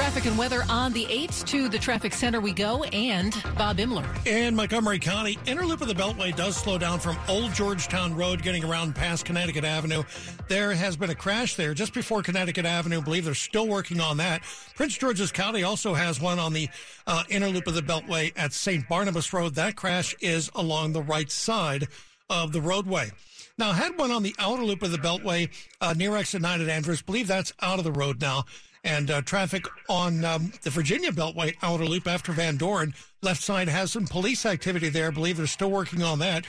Traffic 0.00 0.24
and 0.24 0.38
weather 0.38 0.64
on 0.70 0.94
the 0.94 1.04
8th 1.04 1.44
to 1.48 1.68
the 1.68 1.78
traffic 1.78 2.14
center 2.14 2.40
we 2.40 2.52
go 2.52 2.84
and 2.84 3.36
Bob 3.58 3.78
Inman. 3.78 4.02
In 4.24 4.56
Montgomery 4.56 4.98
County, 4.98 5.38
inner 5.44 5.66
loop 5.66 5.82
of 5.82 5.88
the 5.88 5.94
Beltway 5.94 6.34
does 6.34 6.56
slow 6.56 6.78
down 6.78 6.98
from 6.98 7.18
Old 7.28 7.52
Georgetown 7.52 8.16
Road 8.16 8.42
getting 8.42 8.64
around 8.64 8.94
past 8.94 9.26
Connecticut 9.26 9.62
Avenue. 9.62 10.02
There 10.48 10.72
has 10.72 10.96
been 10.96 11.10
a 11.10 11.14
crash 11.14 11.54
there 11.54 11.74
just 11.74 11.92
before 11.92 12.22
Connecticut 12.22 12.64
Avenue. 12.64 13.00
I 13.00 13.02
believe 13.02 13.26
they're 13.26 13.34
still 13.34 13.68
working 13.68 14.00
on 14.00 14.16
that. 14.16 14.40
Prince 14.74 14.96
George's 14.96 15.30
County 15.30 15.64
also 15.64 15.92
has 15.92 16.18
one 16.18 16.38
on 16.38 16.54
the 16.54 16.70
uh, 17.06 17.24
inner 17.28 17.48
loop 17.48 17.66
of 17.66 17.74
the 17.74 17.82
Beltway 17.82 18.32
at 18.36 18.54
St. 18.54 18.88
Barnabas 18.88 19.30
Road. 19.34 19.54
That 19.54 19.76
crash 19.76 20.16
is 20.22 20.50
along 20.54 20.94
the 20.94 21.02
right 21.02 21.30
side 21.30 21.88
of 22.30 22.52
the 22.52 22.62
roadway. 22.62 23.10
Now, 23.58 23.72
I 23.72 23.74
had 23.74 23.98
one 23.98 24.10
on 24.10 24.22
the 24.22 24.34
outer 24.38 24.64
loop 24.64 24.82
of 24.82 24.92
the 24.92 24.98
Beltway 24.98 25.50
uh, 25.82 25.92
near 25.92 26.16
exit 26.16 26.40
9 26.40 26.62
at 26.62 26.68
Andrews. 26.70 27.02
believe 27.02 27.26
that's 27.26 27.52
out 27.60 27.78
of 27.78 27.84
the 27.84 27.92
road 27.92 28.18
now 28.18 28.46
and 28.84 29.10
uh, 29.10 29.22
traffic 29.22 29.66
on 29.88 30.24
um, 30.24 30.52
the 30.62 30.70
Virginia 30.70 31.10
Beltway 31.10 31.54
outer 31.62 31.84
loop 31.84 32.06
after 32.06 32.32
Van 32.32 32.56
Dorn. 32.56 32.94
Left 33.22 33.42
side 33.42 33.68
has 33.68 33.92
some 33.92 34.06
police 34.06 34.46
activity 34.46 34.88
there. 34.88 35.08
I 35.08 35.10
believe 35.10 35.36
they're 35.36 35.46
still 35.46 35.70
working 35.70 36.02
on 36.02 36.18
that. 36.20 36.44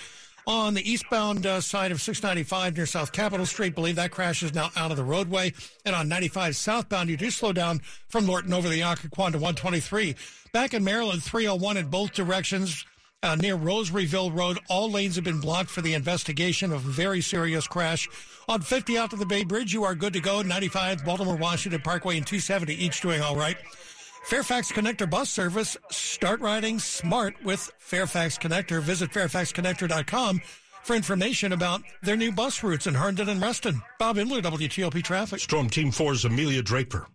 On 0.47 0.73
the 0.73 0.89
eastbound 0.89 1.45
uh, 1.45 1.61
side 1.61 1.91
of 1.91 2.01
695 2.01 2.75
near 2.75 2.85
South 2.85 3.11
Capitol 3.11 3.45
Street, 3.45 3.75
believe 3.75 3.95
that 3.97 4.11
crash 4.11 4.41
is 4.41 4.55
now 4.55 4.71
out 4.75 4.89
of 4.89 4.97
the 4.97 5.03
roadway. 5.03 5.53
And 5.85 5.95
on 5.95 6.07
95 6.07 6.55
southbound, 6.55 7.09
you 7.09 7.17
do 7.17 7.29
slow 7.29 7.53
down 7.53 7.81
from 8.07 8.25
Lorton 8.25 8.53
over 8.53 8.67
the 8.67 8.81
Occoquan 8.81 9.33
to 9.33 9.37
123. 9.37 10.15
Back 10.51 10.73
in 10.73 10.83
Maryland, 10.83 11.23
301 11.23 11.77
in 11.77 11.87
both 11.87 12.13
directions. 12.13 12.85
Uh, 13.23 13.35
near 13.35 13.55
Rosaryville 13.55 14.35
Road. 14.35 14.57
All 14.67 14.89
lanes 14.89 15.15
have 15.15 15.23
been 15.23 15.39
blocked 15.39 15.69
for 15.69 15.81
the 15.81 15.93
investigation 15.93 16.73
of 16.73 16.83
a 16.85 16.89
very 16.89 17.21
serious 17.21 17.67
crash. 17.67 18.09
On 18.49 18.59
50 18.59 18.97
out 18.97 19.11
to 19.11 19.15
the 19.15 19.27
Bay 19.27 19.43
Bridge, 19.43 19.73
you 19.73 19.83
are 19.83 19.93
good 19.93 20.13
to 20.13 20.19
go. 20.19 20.41
95 20.41 21.05
Baltimore 21.05 21.35
Washington 21.35 21.81
Parkway 21.81 22.17
and 22.17 22.25
270 22.25 22.73
each 22.73 22.99
doing 22.99 23.21
all 23.21 23.35
right. 23.35 23.57
Fairfax 24.25 24.71
Connector 24.71 25.07
bus 25.07 25.29
service. 25.29 25.77
Start 25.91 26.41
riding 26.41 26.79
smart 26.79 27.35
with 27.43 27.71
Fairfax 27.77 28.39
Connector. 28.39 28.81
Visit 28.81 29.11
fairfaxconnector.com 29.11 30.41
for 30.83 30.95
information 30.95 31.53
about 31.53 31.83
their 32.01 32.17
new 32.17 32.31
bus 32.31 32.63
routes 32.63 32.87
in 32.87 32.95
Herndon 32.95 33.29
and 33.29 33.39
Reston. 33.39 33.81
Bob 33.99 34.17
Inman, 34.17 34.41
WTOP 34.41 35.03
Traffic. 35.03 35.39
Storm 35.39 35.69
Team 35.69 35.91
4's 35.91 36.25
Amelia 36.25 36.63
Draper. 36.63 37.07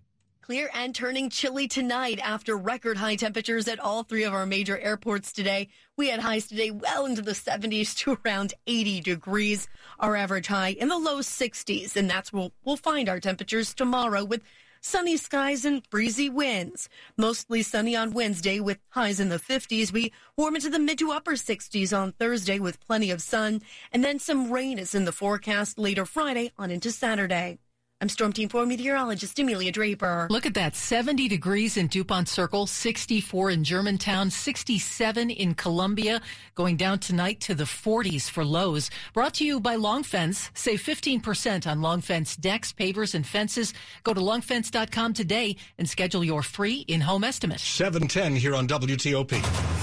Clear 0.47 0.71
and 0.75 0.95
turning 0.95 1.29
chilly 1.29 1.67
tonight 1.67 2.21
after 2.23 2.57
record 2.57 2.99
high 2.99 3.17
temperatures 3.17 3.67
at 3.67 3.81
all 3.81 4.05
three 4.05 4.23
of 4.23 4.33
our 4.33 4.47
major 4.47 4.79
airports 4.79 5.33
today. 5.33 5.67
We 5.97 6.09
had 6.09 6.21
highs 6.21 6.47
today 6.47 6.71
well 6.71 7.05
into 7.05 7.21
the 7.21 7.33
70s 7.33 7.97
to 7.97 8.17
around 8.25 8.55
80 8.69 9.01
degrees. 9.01 9.67
Our 9.99 10.15
average 10.15 10.47
high 10.47 10.69
in 10.69 10.87
the 10.87 10.99
low 10.99 11.19
60s, 11.19 11.97
and 11.97 12.09
that's 12.09 12.33
where 12.33 12.51
we'll 12.65 12.77
find 12.77 13.09
our 13.09 13.19
temperatures 13.19 13.75
tomorrow 13.75 14.23
with 14.23 14.45
sunny 14.81 15.17
skies 15.17 15.65
and 15.65 15.83
breezy 15.91 16.31
winds. 16.31 16.89
Mostly 17.17 17.63
sunny 17.63 17.97
on 17.97 18.13
Wednesday 18.13 18.61
with 18.61 18.79
highs 18.91 19.19
in 19.19 19.31
the 19.31 19.41
50s. 19.41 19.91
We 19.91 20.13
warm 20.37 20.55
into 20.55 20.71
the 20.71 20.79
mid 20.79 21.01
to 21.01 21.11
upper 21.11 21.33
60s 21.33 21.93
on 21.93 22.13
Thursday 22.13 22.61
with 22.61 22.79
plenty 22.79 23.11
of 23.11 23.21
sun, 23.21 23.63
and 23.91 24.05
then 24.05 24.21
some 24.21 24.53
rain 24.53 24.79
is 24.79 24.95
in 24.95 25.07
the 25.07 25.11
forecast 25.11 25.77
later 25.77 26.07
Friday 26.07 26.53
on 26.57 26.71
into 26.71 26.93
Saturday. 26.93 27.59
I'm 27.99 28.11
Storm 28.11 28.35
Team 28.35 28.51
4 28.51 28.67
meteorologist 28.67 29.39
Amelia 29.39 29.73
Draper. 29.73 30.27
Look 30.29 30.45
at 30.45 30.53
that 30.53 30.77
70 30.77 31.29
degrees 31.29 31.79
in 31.79 31.87
DuPont 31.87 32.29
Circle, 32.29 32.67
64 32.67 33.53
in 33.53 33.65
Germantown, 33.65 34.29
67 34.29 35.31
in 35.31 35.55
Columbia, 35.55 36.21
going 36.55 36.77
down 36.77 36.99
tonight 36.99 37.41
to 37.41 37.55
the 37.55 37.65
40s 37.65 38.29
for 38.29 38.45
lows. 38.45 38.91
Brought 39.15 39.33
to 39.35 39.47
you 39.47 39.61
by 39.61 39.77
Long 39.77 40.03
Fence. 40.03 40.51
Save 40.53 40.83
15% 40.83 41.67
on 41.67 41.81
Long 41.81 42.03
Fence 42.03 42.37
decks, 42.37 42.71
pavers, 42.71 43.15
and 43.15 43.27
fences. 43.27 43.73
Go 44.05 44.13
to 44.13 44.21
longfence.com 44.21 45.15
today 45.15 45.57
and 45.79 45.89
schedule 45.89 46.23
your 46.23 46.43
free 46.43 46.85
in 46.89 47.01
home 47.01 47.25
estimate. 47.25 47.61
710 47.61 48.37
here 48.37 48.55
on 48.55 48.69
WTOP. 48.69 49.76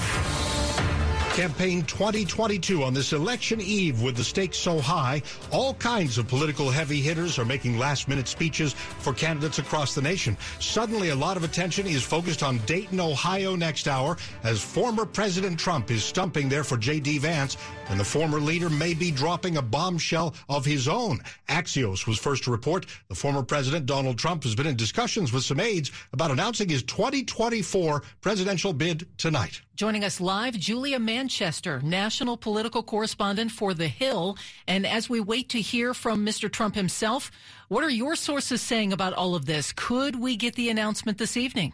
Campaign 1.34 1.82
2022 1.86 2.84
on 2.84 2.94
this 2.94 3.12
election 3.12 3.60
eve 3.60 4.00
with 4.00 4.16
the 4.16 4.22
stakes 4.22 4.56
so 4.56 4.78
high, 4.78 5.20
all 5.50 5.74
kinds 5.74 6.16
of 6.16 6.28
political 6.28 6.70
heavy 6.70 7.00
hitters 7.00 7.40
are 7.40 7.44
making 7.44 7.76
last 7.76 8.06
minute 8.06 8.28
speeches 8.28 8.72
for 8.72 9.12
candidates 9.12 9.58
across 9.58 9.96
the 9.96 10.00
nation. 10.00 10.36
Suddenly, 10.60 11.08
a 11.08 11.14
lot 11.16 11.36
of 11.36 11.42
attention 11.42 11.88
is 11.88 12.04
focused 12.04 12.44
on 12.44 12.58
Dayton, 12.66 13.00
Ohio 13.00 13.56
next 13.56 13.88
hour 13.88 14.16
as 14.44 14.62
former 14.62 15.04
President 15.04 15.58
Trump 15.58 15.90
is 15.90 16.04
stumping 16.04 16.48
there 16.48 16.62
for 16.62 16.76
J.D. 16.76 17.18
Vance, 17.18 17.56
and 17.88 17.98
the 17.98 18.04
former 18.04 18.38
leader 18.38 18.70
may 18.70 18.94
be 18.94 19.10
dropping 19.10 19.56
a 19.56 19.62
bombshell 19.62 20.36
of 20.48 20.64
his 20.64 20.86
own. 20.86 21.18
Axios 21.48 22.06
was 22.06 22.16
first 22.16 22.44
to 22.44 22.52
report 22.52 22.86
the 23.08 23.14
former 23.16 23.42
President 23.42 23.86
Donald 23.86 24.18
Trump 24.18 24.44
has 24.44 24.54
been 24.54 24.68
in 24.68 24.76
discussions 24.76 25.32
with 25.32 25.42
some 25.42 25.58
aides 25.58 25.90
about 26.12 26.30
announcing 26.30 26.68
his 26.68 26.84
2024 26.84 28.04
presidential 28.20 28.72
bid 28.72 29.08
tonight. 29.18 29.60
Joining 29.76 30.04
us 30.04 30.20
live, 30.20 30.54
Julia 30.54 31.00
Manchester, 31.24 31.80
national 31.80 32.36
political 32.36 32.82
correspondent 32.82 33.50
for 33.50 33.72
The 33.72 33.88
Hill. 33.88 34.36
And 34.68 34.86
as 34.86 35.08
we 35.08 35.20
wait 35.20 35.48
to 35.48 35.60
hear 35.62 35.94
from 35.94 36.22
Mr. 36.22 36.52
Trump 36.52 36.74
himself, 36.74 37.30
what 37.68 37.82
are 37.82 37.88
your 37.88 38.14
sources 38.14 38.60
saying 38.60 38.92
about 38.92 39.14
all 39.14 39.34
of 39.34 39.46
this? 39.46 39.72
Could 39.72 40.16
we 40.16 40.36
get 40.36 40.54
the 40.54 40.68
announcement 40.68 41.16
this 41.16 41.38
evening? 41.38 41.72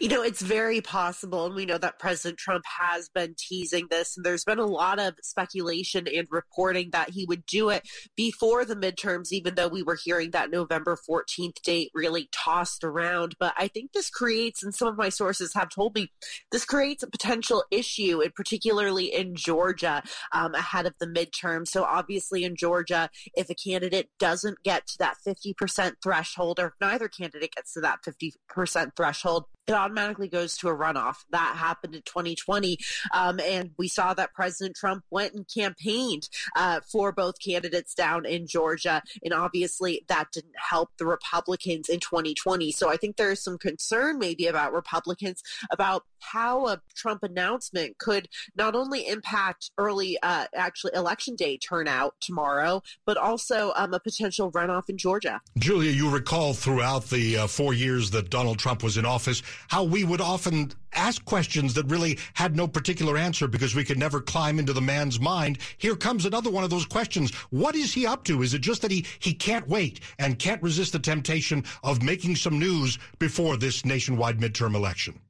You 0.00 0.08
know, 0.08 0.22
it's 0.22 0.42
very 0.42 0.80
possible, 0.80 1.46
and 1.46 1.54
we 1.54 1.66
know 1.66 1.78
that 1.78 1.98
President 1.98 2.38
Trump 2.38 2.64
has 2.78 3.08
been 3.08 3.34
teasing 3.36 3.86
this, 3.90 4.16
and 4.16 4.24
there's 4.24 4.44
been 4.44 4.58
a 4.58 4.66
lot 4.66 4.98
of 4.98 5.14
speculation 5.22 6.06
and 6.08 6.26
reporting 6.30 6.90
that 6.92 7.10
he 7.10 7.24
would 7.26 7.44
do 7.46 7.68
it 7.68 7.86
before 8.16 8.64
the 8.64 8.76
midterms, 8.76 9.32
even 9.32 9.54
though 9.54 9.68
we 9.68 9.82
were 9.82 9.98
hearing 10.02 10.30
that 10.30 10.50
November 10.50 10.96
14th 11.08 11.60
date 11.62 11.90
really 11.94 12.28
tossed 12.32 12.84
around. 12.84 13.34
But 13.38 13.54
I 13.58 13.68
think 13.68 13.92
this 13.92 14.10
creates, 14.10 14.62
and 14.62 14.74
some 14.74 14.88
of 14.88 14.96
my 14.96 15.08
sources 15.08 15.52
have 15.54 15.68
told 15.68 15.94
me, 15.94 16.10
this 16.50 16.64
creates 16.64 17.02
a 17.02 17.10
potential 17.10 17.64
issue, 17.70 18.20
and 18.22 18.34
particularly 18.34 19.06
in 19.06 19.34
Georgia 19.34 20.02
um, 20.32 20.54
ahead 20.54 20.86
of 20.86 20.94
the 20.98 21.06
midterm. 21.06 21.66
So 21.66 21.84
obviously 21.84 22.44
in 22.44 22.56
Georgia, 22.56 23.10
if 23.34 23.50
a 23.50 23.54
candidate 23.54 24.08
doesn't 24.18 24.62
get 24.62 24.86
to 24.88 24.98
that 24.98 25.16
50% 25.26 25.94
threshold, 26.02 26.58
or 26.58 26.74
neither 26.80 27.08
candidate 27.08 27.54
gets 27.54 27.74
to 27.74 27.80
that 27.80 27.98
50% 28.02 28.92
threshold, 28.96 29.44
it 29.68 29.74
automatically 29.74 30.28
goes 30.28 30.56
to 30.58 30.68
a 30.68 30.74
runoff. 30.74 31.24
That 31.30 31.56
happened 31.56 31.94
in 31.94 32.02
2020. 32.02 32.78
Um, 33.14 33.38
and 33.40 33.70
we 33.76 33.86
saw 33.86 34.14
that 34.14 34.32
President 34.32 34.76
Trump 34.76 35.04
went 35.10 35.34
and 35.34 35.46
campaigned 35.52 36.28
uh, 36.56 36.80
for 36.90 37.12
both 37.12 37.34
candidates 37.44 37.94
down 37.94 38.24
in 38.24 38.46
Georgia. 38.46 39.02
And 39.22 39.34
obviously, 39.34 40.04
that 40.08 40.32
didn't 40.32 40.54
help 40.56 40.90
the 40.98 41.06
Republicans 41.06 41.88
in 41.88 42.00
2020. 42.00 42.72
So 42.72 42.90
I 42.90 42.96
think 42.96 43.16
there 43.16 43.30
is 43.30 43.42
some 43.42 43.58
concern 43.58 44.18
maybe 44.18 44.46
about 44.46 44.72
Republicans 44.72 45.42
about 45.70 46.04
how 46.20 46.66
a 46.66 46.80
Trump 46.96 47.22
announcement 47.22 47.98
could 47.98 48.28
not 48.56 48.74
only 48.74 49.06
impact 49.06 49.70
early, 49.78 50.18
uh, 50.22 50.46
actually, 50.54 50.92
election 50.94 51.36
day 51.36 51.58
turnout 51.58 52.14
tomorrow, 52.20 52.82
but 53.04 53.16
also 53.16 53.72
um, 53.76 53.94
a 53.94 54.00
potential 54.00 54.50
runoff 54.52 54.88
in 54.88 54.96
Georgia. 54.96 55.40
Julia, 55.58 55.90
you 55.90 56.10
recall 56.10 56.54
throughout 56.54 57.08
the 57.10 57.38
uh, 57.38 57.46
four 57.46 57.74
years 57.74 58.10
that 58.10 58.30
Donald 58.30 58.58
Trump 58.58 58.82
was 58.82 58.96
in 58.96 59.04
office, 59.04 59.42
how 59.68 59.84
we 59.84 60.04
would 60.04 60.20
often 60.20 60.72
ask 60.92 61.24
questions 61.24 61.74
that 61.74 61.86
really 61.86 62.18
had 62.34 62.56
no 62.56 62.66
particular 62.66 63.16
answer 63.16 63.46
because 63.46 63.74
we 63.74 63.84
could 63.84 63.98
never 63.98 64.20
climb 64.20 64.58
into 64.58 64.72
the 64.72 64.80
man's 64.80 65.20
mind. 65.20 65.58
Here 65.78 65.96
comes 65.96 66.24
another 66.24 66.50
one 66.50 66.64
of 66.64 66.70
those 66.70 66.86
questions. 66.86 67.34
What 67.50 67.74
is 67.74 67.92
he 67.92 68.06
up 68.06 68.24
to? 68.24 68.42
Is 68.42 68.54
it 68.54 68.60
just 68.60 68.82
that 68.82 68.90
he, 68.90 69.06
he 69.18 69.34
can't 69.34 69.68
wait 69.68 70.00
and 70.18 70.38
can't 70.38 70.62
resist 70.62 70.92
the 70.92 70.98
temptation 70.98 71.64
of 71.82 72.02
making 72.02 72.36
some 72.36 72.58
news 72.58 72.98
before 73.18 73.56
this 73.56 73.84
nationwide 73.84 74.38
midterm 74.38 74.74
election? 74.74 75.20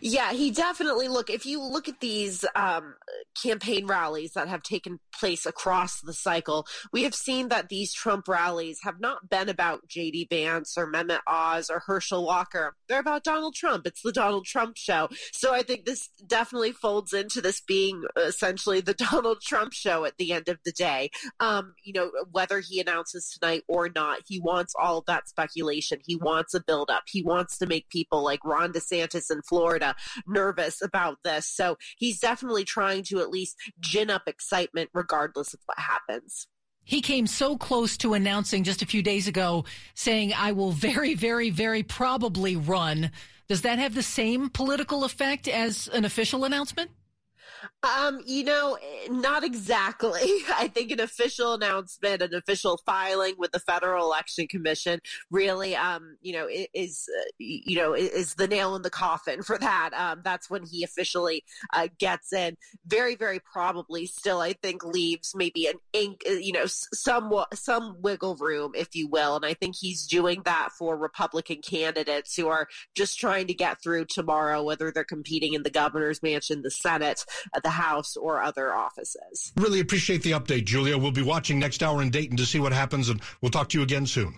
Yeah, 0.00 0.32
he 0.32 0.50
definitely 0.50 1.08
look. 1.08 1.30
If 1.30 1.46
you 1.46 1.62
look 1.62 1.88
at 1.88 2.00
these 2.00 2.44
um, 2.54 2.94
campaign 3.40 3.86
rallies 3.86 4.32
that 4.32 4.48
have 4.48 4.62
taken 4.62 5.00
place 5.18 5.46
across 5.46 6.00
the 6.00 6.12
cycle, 6.12 6.66
we 6.92 7.04
have 7.04 7.14
seen 7.14 7.48
that 7.48 7.68
these 7.68 7.92
Trump 7.92 8.28
rallies 8.28 8.80
have 8.82 9.00
not 9.00 9.28
been 9.28 9.48
about 9.48 9.88
J.D. 9.88 10.28
Vance 10.30 10.74
or 10.76 10.90
Mehmet 10.90 11.20
Oz 11.26 11.70
or 11.70 11.82
Herschel 11.86 12.24
Walker. 12.24 12.74
They're 12.88 13.00
about 13.00 13.24
Donald 13.24 13.54
Trump. 13.54 13.86
It's 13.86 14.02
the 14.02 14.12
Donald 14.12 14.44
Trump 14.46 14.76
show. 14.76 15.08
So 15.32 15.54
I 15.54 15.62
think 15.62 15.84
this 15.84 16.08
definitely 16.26 16.72
folds 16.72 17.12
into 17.12 17.40
this 17.40 17.60
being 17.60 18.02
essentially 18.16 18.80
the 18.80 18.94
Donald 19.10 19.40
Trump 19.42 19.72
show 19.72 20.04
at 20.04 20.16
the 20.18 20.32
end 20.32 20.48
of 20.48 20.58
the 20.64 20.72
day. 20.72 21.10
Um, 21.40 21.74
you 21.84 21.92
know, 21.92 22.10
whether 22.30 22.60
he 22.60 22.80
announces 22.80 23.28
tonight 23.28 23.62
or 23.68 23.88
not, 23.94 24.20
he 24.26 24.40
wants 24.40 24.74
all 24.80 24.98
of 24.98 25.06
that 25.06 25.28
speculation. 25.28 25.98
He 26.04 26.16
wants 26.16 26.54
a 26.54 26.60
buildup. 26.60 27.04
He 27.06 27.22
wants 27.22 27.58
to 27.58 27.66
make 27.66 27.88
people 27.88 28.22
like 28.22 28.44
Ron 28.44 28.72
DeSantis 28.72 29.30
in 29.30 29.42
Florida 29.42 29.67
nervous 30.26 30.82
about 30.82 31.18
this. 31.24 31.46
So 31.46 31.76
he's 31.98 32.20
definitely 32.20 32.64
trying 32.64 33.02
to 33.04 33.20
at 33.20 33.30
least 33.30 33.56
gin 33.80 34.10
up 34.10 34.22
excitement 34.26 34.90
regardless 34.94 35.54
of 35.54 35.60
what 35.66 35.78
happens. 35.78 36.46
He 36.84 37.02
came 37.02 37.26
so 37.26 37.58
close 37.58 37.98
to 37.98 38.14
announcing 38.14 38.64
just 38.64 38.80
a 38.80 38.86
few 38.86 39.02
days 39.02 39.28
ago, 39.28 39.66
saying, 39.94 40.32
I 40.32 40.52
will 40.52 40.72
very, 40.72 41.14
very, 41.14 41.50
very 41.50 41.82
probably 41.82 42.56
run. 42.56 43.10
Does 43.46 43.62
that 43.62 43.78
have 43.78 43.94
the 43.94 44.02
same 44.02 44.48
political 44.48 45.04
effect 45.04 45.48
as 45.48 45.88
an 45.88 46.06
official 46.06 46.44
announcement? 46.44 46.90
Um, 47.82 48.20
you 48.26 48.44
know, 48.44 48.78
not 49.10 49.44
exactly. 49.44 50.20
I 50.54 50.68
think 50.68 50.90
an 50.90 51.00
official 51.00 51.54
announcement, 51.54 52.22
an 52.22 52.34
official 52.34 52.80
filing 52.84 53.34
with 53.38 53.52
the 53.52 53.60
Federal 53.60 54.04
Election 54.06 54.46
Commission 54.46 55.00
really, 55.30 55.76
um, 55.76 56.16
you 56.20 56.32
know, 56.32 56.48
is, 56.74 57.08
uh, 57.18 57.24
you 57.38 57.76
know, 57.76 57.94
is 57.94 58.34
the 58.34 58.48
nail 58.48 58.76
in 58.76 58.82
the 58.82 58.90
coffin 58.90 59.42
for 59.42 59.58
that. 59.58 59.90
Um, 59.94 60.20
that's 60.24 60.50
when 60.50 60.64
he 60.64 60.82
officially 60.84 61.44
uh, 61.72 61.88
gets 61.98 62.32
in. 62.32 62.56
Very, 62.86 63.14
very 63.14 63.40
probably 63.40 64.06
still, 64.06 64.40
I 64.40 64.52
think, 64.52 64.84
leaves 64.84 65.32
maybe 65.34 65.66
an 65.66 65.74
ink, 65.92 66.22
uh, 66.28 66.32
you 66.32 66.52
know, 66.52 66.66
some, 66.66 67.32
some 67.54 67.96
wiggle 68.00 68.36
room, 68.36 68.72
if 68.74 68.94
you 68.94 69.08
will. 69.08 69.36
And 69.36 69.44
I 69.44 69.54
think 69.54 69.76
he's 69.78 70.06
doing 70.06 70.42
that 70.44 70.70
for 70.78 70.96
Republican 70.96 71.60
candidates 71.62 72.34
who 72.34 72.48
are 72.48 72.68
just 72.94 73.18
trying 73.18 73.46
to 73.46 73.54
get 73.54 73.82
through 73.82 74.06
tomorrow, 74.06 74.62
whether 74.62 74.90
they're 74.90 75.04
competing 75.04 75.54
in 75.54 75.62
the 75.62 75.70
governor's 75.70 76.22
mansion, 76.22 76.62
the 76.62 76.70
Senate, 76.70 77.24
uh, 77.52 77.60
the 77.60 77.70
House 77.70 78.16
or 78.16 78.42
other 78.42 78.74
offices. 78.74 79.52
Really 79.56 79.80
appreciate 79.80 80.22
the 80.22 80.32
update, 80.32 80.64
Julia. 80.64 80.98
We'll 80.98 81.12
be 81.12 81.22
watching 81.22 81.58
next 81.58 81.82
hour 81.82 82.02
in 82.02 82.10
Dayton 82.10 82.36
to 82.38 82.46
see 82.46 82.60
what 82.60 82.72
happens, 82.72 83.08
and 83.08 83.20
we'll 83.40 83.50
talk 83.50 83.68
to 83.70 83.78
you 83.78 83.84
again 83.84 84.06
soon. 84.06 84.34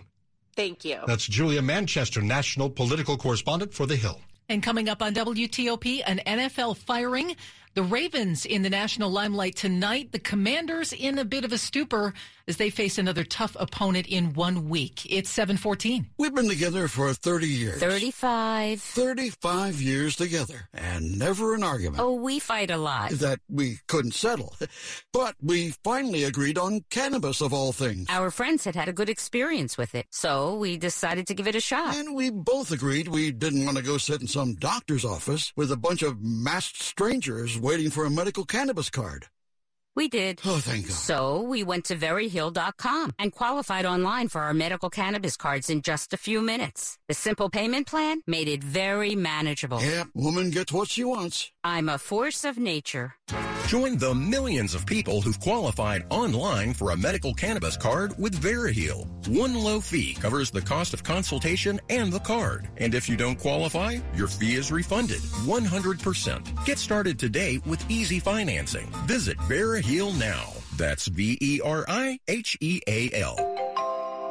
Thank 0.55 0.83
you. 0.83 0.99
That's 1.07 1.25
Julia 1.25 1.61
Manchester, 1.61 2.21
national 2.21 2.69
political 2.69 3.17
correspondent 3.17 3.73
for 3.73 3.85
The 3.85 3.95
Hill. 3.95 4.19
And 4.49 4.61
coming 4.61 4.89
up 4.89 5.01
on 5.01 5.13
WTOP, 5.13 6.01
an 6.05 6.19
NFL 6.27 6.75
firing. 6.75 7.37
The 7.73 7.83
Ravens 7.83 8.45
in 8.45 8.63
the 8.63 8.69
national 8.69 9.11
limelight 9.11 9.55
tonight. 9.55 10.11
The 10.11 10.19
Commanders 10.19 10.91
in 10.91 11.17
a 11.17 11.23
bit 11.23 11.45
of 11.45 11.53
a 11.53 11.57
stupor 11.57 12.13
as 12.45 12.57
they 12.57 12.69
face 12.69 12.97
another 12.97 13.23
tough 13.23 13.55
opponent 13.57 14.07
in 14.07 14.33
one 14.33 14.67
week. 14.67 15.07
It's 15.09 15.29
714. 15.29 16.07
We've 16.17 16.35
been 16.35 16.49
together 16.49 16.89
for 16.89 17.13
30 17.13 17.47
years. 17.47 17.79
35. 17.79 18.81
35 18.81 19.81
years 19.81 20.17
together 20.17 20.67
and 20.73 21.17
never 21.17 21.55
an 21.55 21.63
argument. 21.63 22.01
Oh, 22.01 22.15
we 22.15 22.39
fight 22.39 22.71
a 22.71 22.77
lot. 22.77 23.11
That 23.11 23.39
we 23.49 23.79
couldn't 23.87 24.13
settle. 24.15 24.53
But 25.13 25.35
we 25.41 25.71
finally 25.83 26.23
agreed 26.23 26.57
on 26.57 26.85
cannabis 26.89 27.41
of 27.41 27.53
all 27.53 27.73
things. 27.73 28.07
Our 28.09 28.31
friends 28.31 28.63
had 28.63 28.75
had 28.75 28.87
a 28.87 28.93
good 28.93 29.09
experience 29.09 29.77
with 29.77 29.93
it, 29.93 30.07
so 30.09 30.55
we 30.55 30.77
decided 30.77 31.27
to 31.27 31.33
give 31.33 31.47
it 31.47 31.55
a 31.55 31.59
shot. 31.59 31.95
And 31.95 32.15
we 32.15 32.29
both 32.31 32.71
agreed 32.71 33.07
we 33.07 33.31
didn't 33.31 33.65
want 33.65 33.77
to 33.77 33.83
go 33.83 33.97
sit 33.97 34.21
in 34.21 34.27
some 34.27 34.55
doctor's 34.55 35.03
office 35.05 35.51
with 35.55 35.71
a 35.71 35.77
bunch 35.77 36.01
of 36.01 36.21
masked 36.21 36.81
strangers 36.81 37.60
waiting 37.61 37.89
for 37.89 38.05
a 38.05 38.09
medical 38.09 38.43
cannabis 38.43 38.89
card. 38.89 39.27
We 39.95 40.07
did. 40.07 40.39
Oh, 40.45 40.57
thank 40.59 40.87
God. 40.87 40.95
So 40.95 41.41
we 41.41 41.63
went 41.63 41.85
to 41.85 41.95
veriheal.com 41.97 43.13
and 43.19 43.31
qualified 43.31 43.85
online 43.85 44.29
for 44.29 44.41
our 44.41 44.53
medical 44.53 44.89
cannabis 44.89 45.35
cards 45.35 45.69
in 45.69 45.81
just 45.81 46.13
a 46.13 46.17
few 46.17 46.41
minutes. 46.41 46.97
The 47.09 47.13
simple 47.13 47.49
payment 47.49 47.87
plan 47.87 48.21
made 48.25 48.47
it 48.47 48.63
very 48.63 49.15
manageable. 49.15 49.81
Yep, 49.81 50.07
woman 50.15 50.49
gets 50.49 50.71
what 50.71 50.87
she 50.87 51.03
wants. 51.03 51.51
I'm 51.63 51.89
a 51.89 51.97
force 51.97 52.45
of 52.45 52.57
nature. 52.57 53.15
Join 53.67 53.97
the 53.97 54.13
millions 54.13 54.75
of 54.75 54.85
people 54.85 55.21
who've 55.21 55.39
qualified 55.39 56.03
online 56.09 56.73
for 56.73 56.91
a 56.91 56.97
medical 56.97 57.33
cannabis 57.33 57.77
card 57.77 58.13
with 58.17 58.41
VeriHeal. 58.41 59.07
One 59.29 59.55
low 59.55 59.79
fee 59.79 60.13
covers 60.15 60.51
the 60.51 60.61
cost 60.61 60.93
of 60.93 61.03
consultation 61.03 61.79
and 61.89 62.11
the 62.11 62.19
card. 62.19 62.67
And 62.77 62.93
if 62.93 63.07
you 63.07 63.15
don't 63.15 63.39
qualify, 63.39 63.99
your 64.13 64.27
fee 64.27 64.55
is 64.55 64.71
refunded 64.71 65.21
100%. 65.21 66.65
Get 66.65 66.79
started 66.79 67.17
today 67.17 67.61
with 67.65 67.89
easy 67.89 68.19
financing. 68.19 68.87
Visit 69.05 69.37
VeriHeal 69.37 70.19
now. 70.19 70.51
That's 70.77 71.07
V-E-R-I-H-E-A-L. 71.07 71.81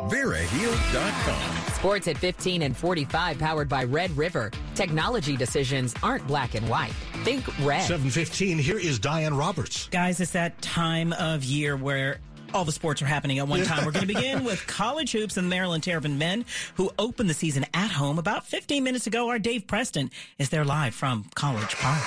VeriHeal.com. 0.09 1.75
Sports 1.75 2.09
at 2.09 2.17
15 2.19 2.63
and 2.63 2.77
45 2.77 3.39
powered 3.39 3.69
by 3.69 3.85
Red 3.85 4.17
River. 4.17 4.51
Technology 4.75 5.37
decisions 5.37 5.95
aren't 6.03 6.27
black 6.27 6.55
and 6.55 6.69
white. 6.69 6.93
Think 7.25 7.47
red. 7.65 7.83
715, 7.83 8.59
here 8.59 8.79
is 8.79 8.99
Diane 8.99 9.37
Roberts. 9.37 9.89
Guys, 9.89 10.21
it's 10.21 10.33
that 10.33 10.61
time 10.63 11.13
of 11.13 11.45
year 11.45 11.77
where 11.77 12.19
all 12.55 12.65
the 12.65 12.73
sports 12.73 13.01
are 13.03 13.07
happening 13.07 13.39
at 13.39 13.47
one 13.49 13.63
time. 13.63 13.85
We're 13.85 13.93
going 13.93 14.07
to 14.09 14.15
begin 14.15 14.43
with 14.45 14.67
college 14.67 15.13
hoops 15.13 15.37
and 15.37 15.49
Maryland 15.49 15.83
Terrapin 15.85 16.19
men 16.19 16.45
who 16.75 16.91
opened 16.99 17.31
the 17.31 17.35
season 17.35 17.67
at 17.75 17.91
home 17.91 18.19
about 18.19 18.47
15 18.47 18.83
minutes 18.83 19.07
ago. 19.07 19.29
Our 19.29 19.39
Dave 19.39 19.67
Preston 19.67 20.11
is 20.39 20.49
there 20.49 20.65
live 20.65 20.95
from 20.95 21.27
College 21.35 21.77
Park. 21.77 22.03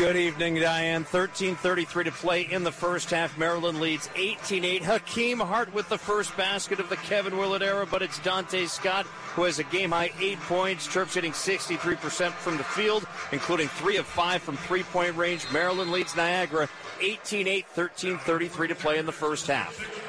Good 0.00 0.16
evening, 0.16 0.54
Diane. 0.54 1.04
13.33 1.04 2.06
to 2.06 2.10
play 2.10 2.40
in 2.50 2.64
the 2.64 2.72
first 2.72 3.10
half. 3.10 3.36
Maryland 3.36 3.80
leads 3.80 4.08
18-8. 4.08 4.80
Hakim 4.80 5.40
Hart 5.40 5.74
with 5.74 5.90
the 5.90 5.98
first 5.98 6.34
basket 6.38 6.80
of 6.80 6.88
the 6.88 6.96
Kevin 6.96 7.36
Willard 7.36 7.62
era, 7.62 7.84
but 7.84 8.00
it's 8.00 8.18
Donta 8.20 8.66
Scott 8.66 9.04
who 9.34 9.42
has 9.42 9.58
a 9.58 9.64
game-high 9.64 10.10
eight 10.18 10.40
points. 10.40 10.88
Terps 10.88 11.12
hitting 11.12 11.32
63% 11.32 12.30
from 12.30 12.56
the 12.56 12.64
field, 12.64 13.06
including 13.30 13.68
three 13.68 13.98
of 13.98 14.06
five 14.06 14.40
from 14.40 14.56
three-point 14.56 15.16
range. 15.16 15.44
Maryland 15.52 15.92
leads 15.92 16.16
Niagara 16.16 16.66
18-8, 17.00 17.66
13.33 17.74 18.68
to 18.68 18.74
play 18.74 18.96
in 18.96 19.04
the 19.04 19.12
first 19.12 19.48
half. 19.48 19.99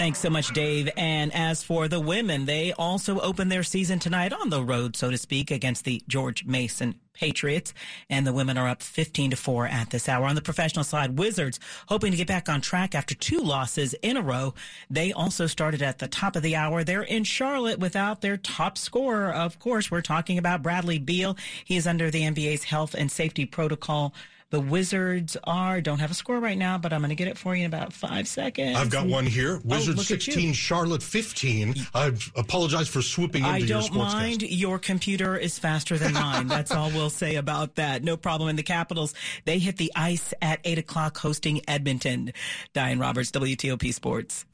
Thanks 0.00 0.20
so 0.20 0.30
much, 0.30 0.48
Dave. 0.54 0.88
And 0.96 1.30
as 1.34 1.62
for 1.62 1.86
the 1.86 2.00
women, 2.00 2.46
they 2.46 2.72
also 2.72 3.20
open 3.20 3.50
their 3.50 3.62
season 3.62 3.98
tonight 3.98 4.32
on 4.32 4.48
the 4.48 4.64
road, 4.64 4.96
so 4.96 5.10
to 5.10 5.18
speak, 5.18 5.50
against 5.50 5.84
the 5.84 6.02
George 6.08 6.46
Mason 6.46 6.94
Patriots. 7.12 7.74
And 8.08 8.26
the 8.26 8.32
women 8.32 8.56
are 8.56 8.66
up 8.66 8.82
15 8.82 9.32
to 9.32 9.36
4 9.36 9.66
at 9.66 9.90
this 9.90 10.08
hour. 10.08 10.24
On 10.24 10.34
the 10.34 10.40
professional 10.40 10.84
side, 10.84 11.18
Wizards 11.18 11.60
hoping 11.88 12.12
to 12.12 12.16
get 12.16 12.26
back 12.26 12.48
on 12.48 12.62
track 12.62 12.94
after 12.94 13.14
two 13.14 13.40
losses 13.40 13.92
in 14.00 14.16
a 14.16 14.22
row. 14.22 14.54
They 14.88 15.12
also 15.12 15.46
started 15.46 15.82
at 15.82 15.98
the 15.98 16.08
top 16.08 16.34
of 16.34 16.42
the 16.42 16.56
hour. 16.56 16.82
They're 16.82 17.02
in 17.02 17.24
Charlotte 17.24 17.78
without 17.78 18.22
their 18.22 18.38
top 18.38 18.78
scorer. 18.78 19.30
Of 19.30 19.58
course, 19.58 19.90
we're 19.90 20.00
talking 20.00 20.38
about 20.38 20.62
Bradley 20.62 20.98
Beal. 20.98 21.36
He 21.62 21.76
is 21.76 21.86
under 21.86 22.10
the 22.10 22.22
NBA's 22.22 22.64
health 22.64 22.94
and 22.94 23.12
safety 23.12 23.44
protocol. 23.44 24.14
The 24.50 24.60
Wizards 24.60 25.36
are, 25.44 25.80
don't 25.80 26.00
have 26.00 26.10
a 26.10 26.14
score 26.14 26.40
right 26.40 26.58
now, 26.58 26.76
but 26.76 26.92
I'm 26.92 27.00
going 27.00 27.10
to 27.10 27.14
get 27.14 27.28
it 27.28 27.38
for 27.38 27.54
you 27.54 27.60
in 27.60 27.66
about 27.66 27.92
five 27.92 28.26
seconds. 28.26 28.76
I've 28.76 28.90
got 28.90 29.06
one 29.06 29.24
here. 29.24 29.58
Oh, 29.58 29.62
Wizards 29.64 30.00
oh, 30.00 30.02
16, 30.02 30.52
Charlotte 30.54 31.04
15. 31.04 31.74
I 31.94 32.12
apologize 32.34 32.88
for 32.88 33.00
swooping 33.00 33.44
into 33.44 33.54
I 33.54 33.60
don't 33.60 33.94
mind. 33.94 34.40
sportscast. 34.40 34.48
Your 34.50 34.80
computer 34.80 35.36
is 35.36 35.58
faster 35.58 35.96
than 35.98 36.14
mine. 36.14 36.48
That's 36.48 36.72
all 36.72 36.90
we'll 36.90 37.10
say 37.10 37.36
about 37.36 37.76
that. 37.76 38.02
No 38.02 38.16
problem. 38.16 38.50
In 38.50 38.56
the 38.56 38.64
Capitals, 38.64 39.14
they 39.44 39.60
hit 39.60 39.76
the 39.76 39.92
ice 39.94 40.34
at 40.42 40.58
8 40.64 40.78
o'clock 40.78 41.16
hosting 41.18 41.60
Edmonton. 41.68 42.32
Diane 42.72 42.98
Roberts, 42.98 43.30
WTOP 43.30 43.94
Sports. 43.94 44.46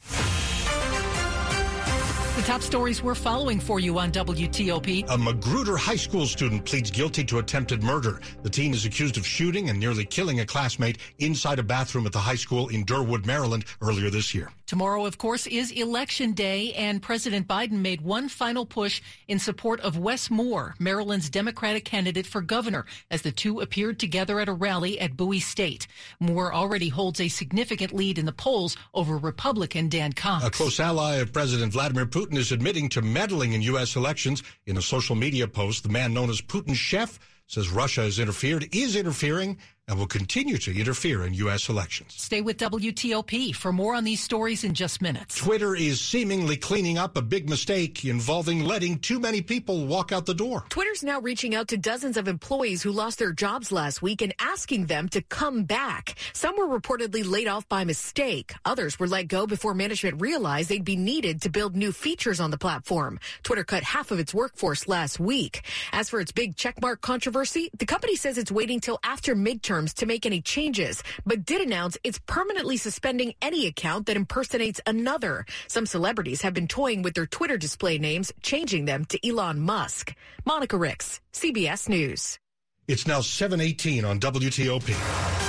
The 2.36 2.42
top 2.42 2.60
stories 2.60 3.02
we're 3.02 3.14
following 3.14 3.58
for 3.58 3.80
you 3.80 3.98
on 3.98 4.12
WTOP. 4.12 5.08
A 5.08 5.16
Magruder 5.16 5.78
High 5.78 5.96
School 5.96 6.26
student 6.26 6.66
pleads 6.66 6.90
guilty 6.90 7.24
to 7.24 7.38
attempted 7.38 7.82
murder. 7.82 8.20
The 8.42 8.50
teen 8.50 8.74
is 8.74 8.84
accused 8.84 9.16
of 9.16 9.26
shooting 9.26 9.70
and 9.70 9.80
nearly 9.80 10.04
killing 10.04 10.40
a 10.40 10.44
classmate 10.44 10.98
inside 11.18 11.58
a 11.58 11.62
bathroom 11.62 12.04
at 12.04 12.12
the 12.12 12.18
high 12.18 12.34
school 12.34 12.68
in 12.68 12.84
Derwood, 12.84 13.24
Maryland, 13.24 13.64
earlier 13.80 14.10
this 14.10 14.34
year. 14.34 14.52
Tomorrow, 14.66 15.06
of 15.06 15.16
course, 15.16 15.46
is 15.46 15.70
Election 15.70 16.32
Day, 16.32 16.72
and 16.72 17.00
President 17.00 17.46
Biden 17.46 17.78
made 17.78 18.00
one 18.00 18.28
final 18.28 18.66
push 18.66 19.00
in 19.28 19.38
support 19.38 19.78
of 19.80 19.96
Wes 19.96 20.28
Moore, 20.28 20.74
Maryland's 20.80 21.30
Democratic 21.30 21.84
candidate 21.84 22.26
for 22.26 22.40
governor, 22.40 22.84
as 23.08 23.22
the 23.22 23.30
two 23.30 23.60
appeared 23.60 24.00
together 24.00 24.40
at 24.40 24.48
a 24.48 24.52
rally 24.52 24.98
at 24.98 25.16
Bowie 25.16 25.38
State. 25.38 25.86
Moore 26.18 26.52
already 26.52 26.88
holds 26.88 27.20
a 27.20 27.28
significant 27.28 27.92
lead 27.92 28.18
in 28.18 28.26
the 28.26 28.32
polls 28.32 28.76
over 28.92 29.16
Republican 29.16 29.88
Dan 29.88 30.12
Cox. 30.12 30.44
A 30.44 30.50
close 30.50 30.80
ally 30.80 31.16
of 31.16 31.32
President 31.32 31.72
Vladimir 31.72 32.06
Putin 32.06 32.36
is 32.36 32.50
admitting 32.50 32.88
to 32.88 33.02
meddling 33.02 33.52
in 33.52 33.62
U.S. 33.62 33.94
elections. 33.94 34.42
In 34.66 34.76
a 34.76 34.82
social 34.82 35.14
media 35.14 35.46
post, 35.46 35.84
the 35.84 35.88
man 35.90 36.12
known 36.12 36.28
as 36.28 36.40
Putin's 36.40 36.76
chef 36.76 37.20
says 37.46 37.70
Russia 37.70 38.02
has 38.02 38.18
interfered, 38.18 38.68
is 38.74 38.96
interfering, 38.96 39.58
and 39.88 39.98
will 40.00 40.06
continue 40.06 40.58
to 40.58 40.76
interfere 40.76 41.24
in 41.24 41.32
U.S. 41.34 41.68
elections. 41.68 42.12
Stay 42.16 42.40
with 42.40 42.58
WTOP 42.58 43.54
for 43.54 43.72
more 43.72 43.94
on 43.94 44.02
these 44.02 44.20
stories 44.20 44.64
in 44.64 44.74
just 44.74 45.00
minutes. 45.00 45.36
Twitter 45.36 45.76
is 45.76 46.00
seemingly 46.00 46.56
cleaning 46.56 46.98
up 46.98 47.16
a 47.16 47.22
big 47.22 47.48
mistake 47.48 48.04
involving 48.04 48.64
letting 48.64 48.98
too 48.98 49.20
many 49.20 49.40
people 49.40 49.86
walk 49.86 50.10
out 50.10 50.26
the 50.26 50.34
door. 50.34 50.64
Twitter's 50.70 51.04
now 51.04 51.20
reaching 51.20 51.54
out 51.54 51.68
to 51.68 51.76
dozens 51.76 52.16
of 52.16 52.26
employees 52.26 52.82
who 52.82 52.90
lost 52.90 53.20
their 53.20 53.32
jobs 53.32 53.70
last 53.70 54.02
week 54.02 54.22
and 54.22 54.34
asking 54.40 54.86
them 54.86 55.08
to 55.10 55.22
come 55.22 55.62
back. 55.62 56.16
Some 56.32 56.56
were 56.58 56.66
reportedly 56.66 57.28
laid 57.28 57.46
off 57.46 57.68
by 57.68 57.84
mistake. 57.84 58.54
Others 58.64 58.98
were 58.98 59.06
let 59.06 59.28
go 59.28 59.46
before 59.46 59.72
management 59.72 60.20
realized 60.20 60.68
they'd 60.68 60.84
be 60.84 60.96
needed 60.96 61.42
to 61.42 61.48
build 61.48 61.76
new 61.76 61.92
features 61.92 62.40
on 62.40 62.50
the 62.50 62.58
platform. 62.58 63.20
Twitter 63.44 63.62
cut 63.62 63.84
half 63.84 64.10
of 64.10 64.18
its 64.18 64.34
workforce 64.34 64.88
last 64.88 65.20
week. 65.20 65.62
As 65.92 66.10
for 66.10 66.18
its 66.18 66.32
big 66.32 66.56
checkmark 66.56 67.02
controversy, 67.02 67.70
the 67.78 67.86
company 67.86 68.16
says 68.16 68.36
it's 68.36 68.50
waiting 68.50 68.80
till 68.80 68.98
after 69.04 69.36
midterms 69.76 69.94
to 69.94 70.06
make 70.06 70.26
any 70.26 70.40
changes, 70.40 71.02
but 71.24 71.44
did 71.44 71.60
announce 71.60 71.98
it's 72.04 72.20
permanently 72.26 72.76
suspending 72.76 73.34
any 73.42 73.66
account 73.66 74.06
that 74.06 74.16
impersonates 74.16 74.80
another. 74.86 75.44
Some 75.68 75.86
celebrities 75.86 76.42
have 76.42 76.54
been 76.54 76.68
toying 76.68 77.02
with 77.02 77.14
their 77.14 77.26
Twitter 77.26 77.56
display 77.56 77.98
names, 77.98 78.32
changing 78.42 78.86
them 78.86 79.04
to 79.06 79.28
Elon 79.28 79.60
Musk. 79.60 80.14
Monica 80.44 80.76
Ricks, 80.76 81.20
CBS 81.32 81.88
News. 81.88 82.38
It's 82.88 83.06
now 83.06 83.20
718 83.20 84.04
on 84.04 84.20
WTOP. 84.20 85.45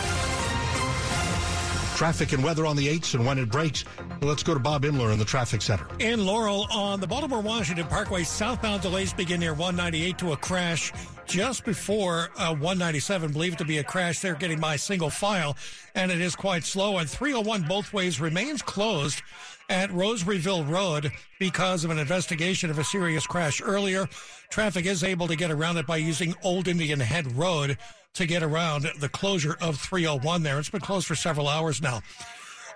Traffic 1.97 2.31
and 2.31 2.43
weather 2.43 2.67
on 2.67 2.75
the 2.75 2.87
8s 2.87 3.15
and 3.15 3.25
when 3.25 3.39
it 3.39 3.49
breaks. 3.49 3.83
Let's 4.21 4.43
go 4.43 4.53
to 4.53 4.59
Bob 4.59 4.85
Inman 4.85 5.09
in 5.09 5.17
the 5.17 5.25
traffic 5.25 5.63
center. 5.63 5.87
In 5.97 6.27
Laurel 6.27 6.67
on 6.71 6.99
the 6.99 7.07
Baltimore 7.07 7.41
Washington 7.41 7.87
Parkway, 7.87 8.23
southbound 8.23 8.83
delays 8.83 9.13
begin 9.13 9.39
near 9.39 9.55
198 9.55 10.15
to 10.19 10.33
a 10.33 10.37
crash 10.37 10.93
just 11.25 11.65
before 11.65 12.29
uh, 12.37 12.53
197, 12.53 13.31
believed 13.31 13.57
to 13.57 13.65
be 13.65 13.79
a 13.79 13.83
crash 13.83 14.19
there, 14.19 14.35
getting 14.35 14.59
by 14.59 14.75
single 14.75 15.09
file, 15.09 15.57
and 15.95 16.11
it 16.11 16.21
is 16.21 16.35
quite 16.35 16.63
slow. 16.63 16.99
And 16.99 17.09
301 17.09 17.63
both 17.63 17.91
ways 17.93 18.21
remains 18.21 18.61
closed 18.61 19.23
at 19.67 19.89
Rosaryville 19.89 20.69
Road 20.69 21.11
because 21.39 21.83
of 21.83 21.89
an 21.89 21.97
investigation 21.97 22.69
of 22.69 22.77
a 22.77 22.83
serious 22.83 23.25
crash 23.25 23.59
earlier. 23.59 24.07
Traffic 24.51 24.85
is 24.85 25.03
able 25.03 25.27
to 25.27 25.35
get 25.35 25.49
around 25.49 25.77
it 25.77 25.87
by 25.87 25.97
using 25.97 26.35
Old 26.43 26.67
Indian 26.67 26.99
Head 26.99 27.35
Road 27.35 27.79
to 28.13 28.25
get 28.25 28.43
around 28.43 28.87
the 28.99 29.09
closure 29.09 29.57
of 29.61 29.79
301 29.79 30.43
there. 30.43 30.59
It's 30.59 30.69
been 30.69 30.81
closed 30.81 31.07
for 31.07 31.15
several 31.15 31.47
hours 31.47 31.81
now. 31.81 32.01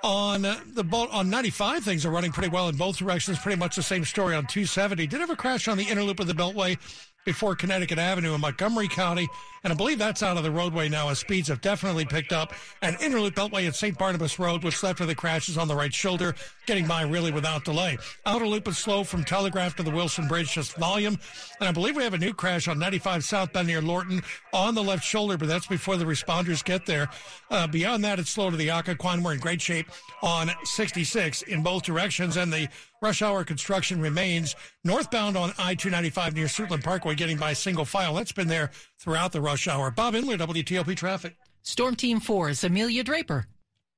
On 0.03 0.41
the 0.41 1.07
on 1.11 1.29
95, 1.29 1.83
things 1.83 2.05
are 2.05 2.09
running 2.09 2.31
pretty 2.31 2.49
well 2.49 2.69
in 2.69 2.75
both 2.75 2.97
directions. 2.97 3.37
Pretty 3.37 3.59
much 3.59 3.75
the 3.75 3.83
same 3.83 4.03
story 4.03 4.35
on 4.35 4.47
270. 4.47 5.05
Did 5.05 5.19
have 5.19 5.29
a 5.29 5.35
crash 5.35 5.67
on 5.67 5.77
the 5.77 5.83
inner 5.83 6.03
loop 6.03 6.19
of 6.19 6.27
the 6.27 6.33
Beltway 6.33 6.77
before 7.25 7.55
Connecticut 7.55 7.99
Avenue 7.99 8.33
in 8.33 8.41
Montgomery 8.41 8.87
County. 8.87 9.27
And 9.63 9.71
I 9.71 9.75
believe 9.75 9.99
that's 9.99 10.23
out 10.23 10.37
of 10.37 10.43
the 10.43 10.49
roadway 10.49 10.89
now 10.89 11.09
as 11.09 11.19
speeds 11.19 11.47
have 11.47 11.61
definitely 11.61 12.05
picked 12.05 12.33
up. 12.33 12.53
And 12.81 12.97
Interloop 12.97 13.31
Beltway 13.31 13.67
at 13.67 13.75
St. 13.75 13.95
Barnabas 13.95 14.39
Road, 14.39 14.63
which 14.63 14.81
left 14.81 15.01
of 15.01 15.07
the 15.07 15.13
crashes 15.13 15.57
on 15.57 15.67
the 15.67 15.75
right 15.75 15.93
shoulder, 15.93 16.33
getting 16.65 16.87
by 16.87 17.03
really 17.03 17.31
without 17.31 17.63
delay. 17.63 17.97
Outer 18.25 18.47
loop 18.47 18.67
is 18.67 18.77
slow 18.79 19.03
from 19.03 19.23
Telegraph 19.23 19.75
to 19.75 19.83
the 19.83 19.91
Wilson 19.91 20.27
Bridge, 20.27 20.51
just 20.51 20.75
volume. 20.77 21.17
And 21.59 21.69
I 21.69 21.71
believe 21.71 21.95
we 21.95 22.03
have 22.03 22.15
a 22.15 22.17
new 22.17 22.33
crash 22.33 22.67
on 22.67 22.79
95 22.79 23.23
southbound 23.23 23.67
near 23.67 23.81
Lorton 23.81 24.23
on 24.51 24.73
the 24.73 24.83
left 24.83 25.03
shoulder, 25.03 25.37
but 25.37 25.47
that's 25.47 25.67
before 25.67 25.97
the 25.97 26.05
responders 26.05 26.63
get 26.63 26.87
there. 26.87 27.09
Uh, 27.51 27.67
beyond 27.67 28.03
that, 28.03 28.17
it's 28.17 28.31
slow 28.31 28.49
to 28.49 28.57
the 28.57 28.69
Occoquan. 28.69 29.21
We're 29.21 29.33
in 29.33 29.39
great 29.39 29.61
shape 29.61 29.87
on 30.23 30.49
66 30.63 31.43
in 31.43 31.61
both 31.61 31.83
directions. 31.83 32.37
And 32.37 32.51
the 32.51 32.67
rush 33.01 33.23
hour 33.23 33.43
construction 33.43 33.99
remains 33.99 34.55
northbound 34.83 35.35
on 35.35 35.51
I-295 35.57 36.33
near 36.35 36.45
Suitland 36.45 36.83
Parkway, 36.83 37.15
getting 37.15 37.37
by 37.37 37.53
single 37.53 37.83
file. 37.85 38.13
That's 38.13 38.31
been 38.31 38.47
there 38.47 38.69
throughout 38.99 39.31
the 39.31 39.41
rush 39.41 39.67
hour. 39.67 39.89
Bob 39.89 40.13
Inman, 40.13 40.37
WTOP 40.37 40.95
Traffic. 40.95 41.35
Storm 41.63 41.95
Team 41.95 42.19
4's 42.19 42.63
Amelia 42.63 43.03
Draper. 43.03 43.47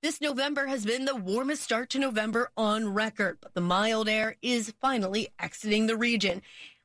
This 0.02 0.22
November 0.22 0.68
has 0.68 0.86
been 0.86 1.06
the 1.06 1.16
warmest 1.16 1.64
start 1.64 1.90
to 1.92 2.00
November 2.00 2.50
on 2.56 2.94
record, 2.94 3.40
but 3.42 3.54
the 3.54 3.62
mild 3.62 4.08
air 4.08 4.38
is 4.42 4.74
finally 4.82 5.30
exiting 5.38 5.88
the 5.88 5.98
region. 5.98 6.42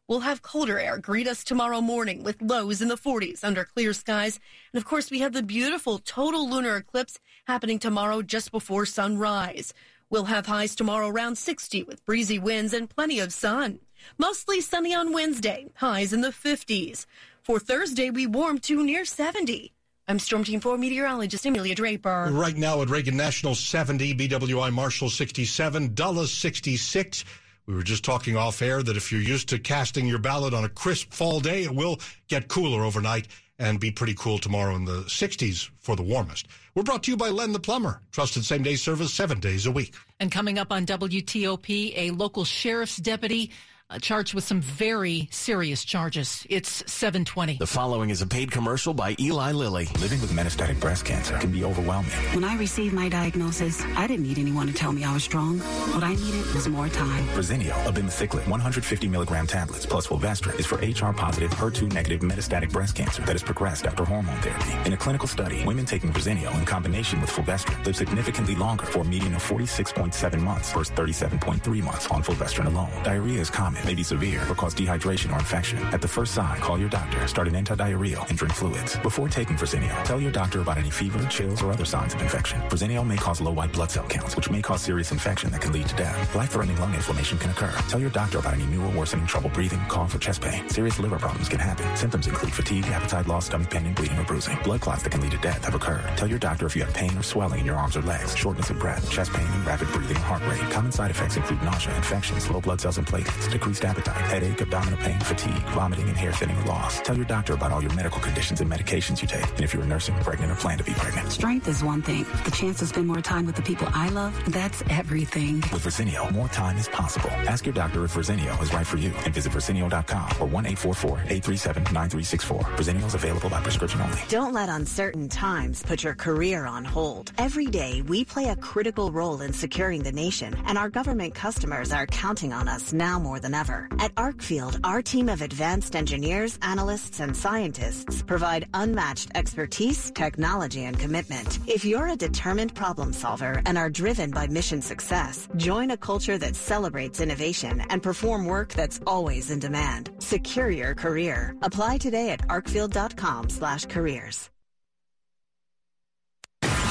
We'll 0.09 0.21
have 0.21 0.43
colder 0.43 0.79
air 0.79 0.99
greet 0.99 1.29
us 1.29 1.45
tomorrow 1.45 1.81
morning 1.81 2.25
with 2.25 2.41
lows 2.41 2.81
in 2.81 2.89
the 2.89 2.97
40s 2.97 3.45
under 3.45 3.65
clear 3.65 3.93
skies. 3.93 4.41
And 4.73 4.81
of 4.81 4.87
course, 4.89 5.11
we 5.11 5.21
have 5.21 5.35
the 5.35 5.43
beautiful 5.43 5.99
total 5.99 6.49
lunar 6.49 6.77
eclipse 6.77 7.21
happening 7.47 7.79
tomorrow 7.79 8.23
just 8.23 8.51
before 8.51 8.87
sunrise. 8.87 9.73
We'll 10.11 10.25
have 10.25 10.47
highs 10.47 10.75
tomorrow 10.75 11.09
around 11.09 11.37
60 11.37 11.83
with 11.83 12.05
breezy 12.07 12.39
winds 12.39 12.73
and 12.73 12.89
plenty 12.89 13.21
of 13.21 13.31
sun. 13.31 13.81
Mostly 14.17 14.63
sunny 14.63 14.95
on 14.95 15.13
Wednesday, 15.13 15.67
highs 15.75 16.15
in 16.15 16.23
the 16.23 16.29
50s. 16.29 17.05
For 17.43 17.59
Thursday, 17.59 18.09
we 18.09 18.27
warm 18.27 18.59
to 18.61 18.83
near 18.83 19.05
70. 19.05 19.75
I'm 20.07 20.19
Storm 20.19 20.45
Team 20.45 20.61
4 20.61 20.79
meteorologist 20.79 21.45
Amelia 21.45 21.75
Draper. 21.75 22.31
Right 22.33 22.57
now 22.57 22.81
at 22.81 22.89
Reagan 22.89 23.19
National 23.19 23.55
70, 23.55 24.15
BWI 24.15 24.73
Marshall 24.73 25.11
67, 25.11 25.93
Dulles 25.93 26.33
66. 26.33 27.27
We 27.67 27.75
were 27.75 27.83
just 27.83 28.03
talking 28.03 28.35
off 28.35 28.63
air 28.63 28.83
that 28.83 28.97
if 28.97 29.13
you're 29.13 29.21
used 29.21 29.51
to 29.51 29.59
casting 29.59 30.07
your 30.07 30.19
ballot 30.19 30.55
on 30.55 30.65
a 30.65 30.71
crisp 30.71 31.13
fall 31.13 31.41
day, 31.41 31.65
it 31.65 31.75
will 31.75 31.99
get 32.29 32.49
cooler 32.49 32.83
overnight 32.83 33.29
and 33.59 33.81
be 33.81 33.91
pretty 33.91 34.15
cool 34.15 34.39
tomorrow 34.39 34.75
in 34.77 34.85
the 34.85 35.03
60s 35.03 35.71
for 35.79 35.97
the 35.97 36.03
warmest. 36.03 36.47
We're 36.75 36.83
brought 36.83 37.03
to 37.05 37.11
you 37.11 37.17
by 37.17 37.31
Len 37.31 37.53
the 37.53 37.61
Plumber. 37.61 38.01
Trusted 38.13 38.45
same 38.45 38.63
day 38.63 38.77
service 38.77 39.13
seven 39.13 39.41
days 39.41 39.67
a 39.67 39.71
week. 39.71 39.95
And 40.21 40.31
coming 40.31 40.59
up 40.59 40.73
on 40.73 40.87
WTOP, 40.87 41.93
a 41.97 42.11
local 42.13 42.45
sheriff's 42.45 42.97
deputy 42.97 43.51
uh, 43.91 43.99
charged 43.99 44.35
with 44.35 44.45
some 44.45 44.61
very 44.61 45.29
serious 45.31 45.85
charges. 45.85 46.47
It's 46.51 46.85
720. 46.91 47.57
The 47.59 47.67
following 47.67 48.11
is 48.11 48.21
a 48.21 48.27
paid 48.27 48.51
commercial 48.51 48.93
by 48.93 49.17
Eli 49.19 49.53
Lilly. 49.53 49.89
Living 50.01 50.21
with 50.21 50.31
metastatic 50.33 50.79
breast 50.79 51.05
cancer 51.05 51.39
can 51.39 51.51
be 51.51 51.65
overwhelming. 51.65 52.11
When 52.35 52.45
I 52.45 52.57
received 52.57 52.95
my 52.95 53.09
diagnosis, 53.09 53.83
I 53.97 54.07
didn't 54.07 54.27
need 54.27 54.39
anyone 54.39 54.67
to 54.67 54.73
tell 54.73 54.93
me 54.93 55.05
I 55.05 55.15
was 55.15 55.25
strong. 55.25 55.59
What 55.59 56.05
I 56.05 56.15
needed 56.15 56.45
was 56.55 56.69
more 56.69 56.89
time. 56.89 57.27
Verzenio, 57.29 57.73
abemaciclib, 57.85 58.47
150 58.47 59.09
milligram 59.09 59.47
tablets 59.47 59.87
plus 59.87 60.07
fulvestrant 60.07 60.61
is 60.61 60.67
for 60.67 60.77
HR 60.77 61.13
positive, 61.13 61.51
HER2 61.53 61.93
negative 61.93 62.21
metastatic 62.21 62.71
breast 62.71 62.95
cancer 62.95 63.23
that 63.23 63.33
has 63.33 63.43
progressed 63.43 63.87
after 63.87 64.05
hormone 64.05 64.37
therapy. 64.43 64.87
In 64.87 64.93
a 64.93 64.97
clinical 64.97 65.29
study, 65.29 65.65
women 65.65 65.87
taking 65.87 66.13
Verzenio 66.13 66.55
in 66.59 66.65
combination 66.67 67.21
with 67.21 67.31
fulvestrant 67.31 67.87
live 67.87 67.97
significantly 67.97 68.55
longer 68.55 68.85
for 68.85 69.01
a 69.01 69.05
median 69.05 69.35
of 69.35 69.43
46.7 69.43 70.41
months 70.41 70.73
versus 70.73 70.95
37.3 70.95 71.83
months 71.83 72.07
on 72.09 72.23
fulvestrant 72.23 72.69
alone. 72.69 72.91
Diarrhea 73.03 73.41
is 73.41 73.51
common 73.51 73.78
may 73.85 73.95
be 73.95 74.03
severe 74.03 74.43
or 74.51 74.55
cause 74.55 74.75
dehydration 74.75 75.33
or 75.33 75.39
infection. 75.39 75.79
At 75.93 76.01
the 76.01 76.09
first 76.09 76.35
sign, 76.35 76.61
call 76.61 76.79
your 76.79 76.89
doctor, 76.89 77.27
start 77.27 77.49
an 77.49 77.55
antidiarrheal, 77.55 78.29
and 78.29 78.39
drink 78.39 78.55
fluids. 78.55 78.97
Before 78.99 79.29
taking 79.29 79.57
Verzenio, 79.57 80.05
tell 80.05 80.21
your 80.21 80.33
doctor 80.33 80.61
about 80.61 80.79
any 80.79 80.91
fever, 80.91 81.25
chills, 81.29 81.63
or 81.63 81.73
other 81.73 81.85
signs 81.85 82.15
of 82.15 82.23
infection. 82.23 82.61
Verzenio 82.63 83.07
may 83.07 83.17
cause 83.17 83.41
low 83.41 83.53
white 83.53 83.73
blood 83.73 83.91
cell 83.91 84.07
counts, 84.07 84.37
which 84.37 84.51
may 84.51 84.63
cause 84.63 84.83
serious 84.83 85.13
infection 85.13 85.51
that 85.51 85.61
can 85.61 85.73
lead 85.73 85.89
to 85.89 85.97
death. 85.97 86.35
Life-threatening 86.35 86.79
lung 86.79 86.95
inflammation 86.95 87.39
can 87.39 87.51
occur. 87.51 87.73
Tell 87.89 88.01
your 88.01 88.11
doctor 88.11 88.39
about 88.39 88.55
any 88.55 88.67
new 88.67 88.83
or 88.83 88.91
worsening 88.91 89.27
trouble 89.27 89.51
breathing, 89.51 89.81
cough, 89.89 90.15
or 90.15 90.19
chest 90.19 90.41
pain. 90.41 90.69
Serious 90.69 90.99
liver 90.99 91.19
problems 91.19 91.49
can 91.49 91.61
happen. 91.61 91.95
Symptoms 91.97 92.27
include 92.27 92.53
fatigue, 92.53 92.87
appetite 92.87 93.27
loss, 93.27 93.47
stomach 93.47 93.71
pain, 93.71 93.87
and 93.87 93.95
bleeding 93.95 94.19
or 94.19 94.25
bruising. 94.25 94.59
Blood 94.65 94.81
clots 94.81 95.03
that 95.03 95.11
can 95.11 95.21
lead 95.21 95.33
to 95.33 95.39
death 95.39 95.65
have 95.65 95.75
occurred. 95.75 96.05
Tell 96.17 96.29
your 96.29 96.39
doctor 96.39 96.67
if 96.67 96.77
you 96.77 96.83
have 96.83 96.95
pain 96.95 97.17
or 97.17 97.23
swelling 97.23 97.61
in 97.61 97.67
your 97.67 97.77
arms 97.77 97.97
or 97.97 98.03
legs, 98.03 98.37
shortness 98.37 98.71
of 98.71 98.79
breath, 98.79 99.11
chest 99.11 99.33
pain, 99.33 99.47
and 99.47 99.67
rapid 99.67 99.89
breathing 99.89 100.17
heart 100.17 100.43
rate. 100.47 100.71
Common 100.71 100.93
side 100.93 101.11
effects 101.11 101.37
include 101.37 101.63
nausea, 101.63 101.95
infections, 101.97 102.49
low 102.51 102.61
blood 102.61 102.81
cells 102.81 102.99
and 102.99 103.07
platelets, 103.07 103.51
appetite, 103.77 104.17
headache, 104.17 104.61
abdominal 104.61 104.99
pain, 104.99 105.21
fatigue, 105.21 105.63
vomiting, 105.71 106.09
and 106.09 106.17
hair 106.17 106.33
thinning 106.33 106.59
or 106.59 106.65
loss. 106.65 107.01
Tell 107.01 107.17
your 107.17 107.27
doctor 107.27 107.55
about 107.55 107.71
all 107.71 107.81
your 107.83 107.95
medical 107.95 108.21
conditions 108.21 108.61
and 108.61 108.69
medications 108.71 109.23
you 109.23 109.29
take, 109.29 109.49
and 109.51 109.61
if 109.61 109.73
you're 109.75 109.85
nursing, 109.85 110.17
pregnant, 110.17 110.51
or 110.51 110.57
plan 110.57 110.79
to 110.79 110.85
be 110.85 110.93
pregnant. 110.95 111.31
Strength 111.31 111.69
is 111.69 111.85
one 111.85 112.03
thing. 112.03 112.27
The 112.45 112.51
chance 112.51 112.79
to 112.79 112.87
spend 112.87 113.07
more 113.07 113.21
time 113.21 113.47
with 113.47 113.55
the 113.57 113.63
people 113.63 113.87
I 113.93 114.09
love, 114.09 114.35
that's 114.49 114.83
everything. 114.91 115.57
With 115.73 115.85
Verzenio, 115.85 116.33
more 116.33 116.49
time 116.49 116.77
is 116.79 116.89
possible. 116.89 117.31
Ask 117.47 117.67
your 117.67 117.75
doctor 117.75 118.05
if 118.05 118.15
Verzenio 118.15 118.61
is 118.63 118.73
right 118.73 118.87
for 118.87 118.97
you 118.97 119.13
and 119.25 119.35
visit 119.35 119.53
Verzenio.com 119.53 120.31
or 120.41 120.49
1-844-837-9364. 120.49 122.63
Verzenio 122.77 123.05
is 123.07 123.15
available 123.15 123.51
by 123.51 123.61
prescription 123.61 124.01
only. 124.01 124.19
Don't 124.29 124.55
let 124.55 124.71
uncertain 124.71 125.29
times 125.29 125.83
put 125.83 126.03
your 126.03 126.15
career 126.15 126.65
on 126.67 126.85
hold. 126.85 127.33
Every 127.39 127.67
day, 127.67 128.03
we 128.03 128.25
play 128.25 128.49
a 128.49 128.57
critical 128.57 129.13
role 129.13 129.43
in 129.43 129.53
securing 129.53 130.03
the 130.03 130.13
nation, 130.13 130.57
and 130.67 130.79
our 130.79 130.89
government 130.89 131.35
customers 131.35 131.93
are 131.93 132.07
counting 132.07 132.53
on 132.53 132.69
us 132.69 132.93
now 132.93 133.19
more 133.19 133.41
than 133.41 133.55
ever. 133.55 133.58
At 133.59 134.15
Arcfield, 134.15 134.79
our 134.85 135.03
team 135.03 135.29
of 135.29 135.43
advanced 135.43 135.97
engineers, 135.97 136.59
analysts, 136.63 137.19
and 137.19 137.37
scientists 137.37 138.23
provide 138.23 138.69
unmatched 138.73 139.31
expertise, 139.35 140.13
technology, 140.13 140.85
and 140.85 140.97
commitment. 140.97 141.59
If 141.67 141.85
you're 141.85 142.09
a 142.09 142.17
determined 142.17 142.75
problem 142.77 143.13
solver 143.13 143.61
and 143.67 143.77
are 143.77 143.91
driven 143.91 144.31
by 144.31 144.47
mission 144.47 144.81
success, 144.81 145.49
join 145.57 145.91
a 145.91 145.97
culture 145.97 146.39
that 146.39 146.55
celebrates 146.55 147.21
innovation 147.21 147.83
and 147.91 148.01
perform 148.01 148.47
work 148.47 148.75
that's 148.75 149.01
always 149.07 149.51
in 149.51 149.59
demand. 149.59 150.11
Secure 150.19 150.71
your 150.71 150.95
career. 150.95 151.57
Apply 151.63 151.99
today 151.99 152.31
at 152.31 152.47
arcfield.com 152.47 153.49
slash 153.49 153.87
careers. 153.87 154.51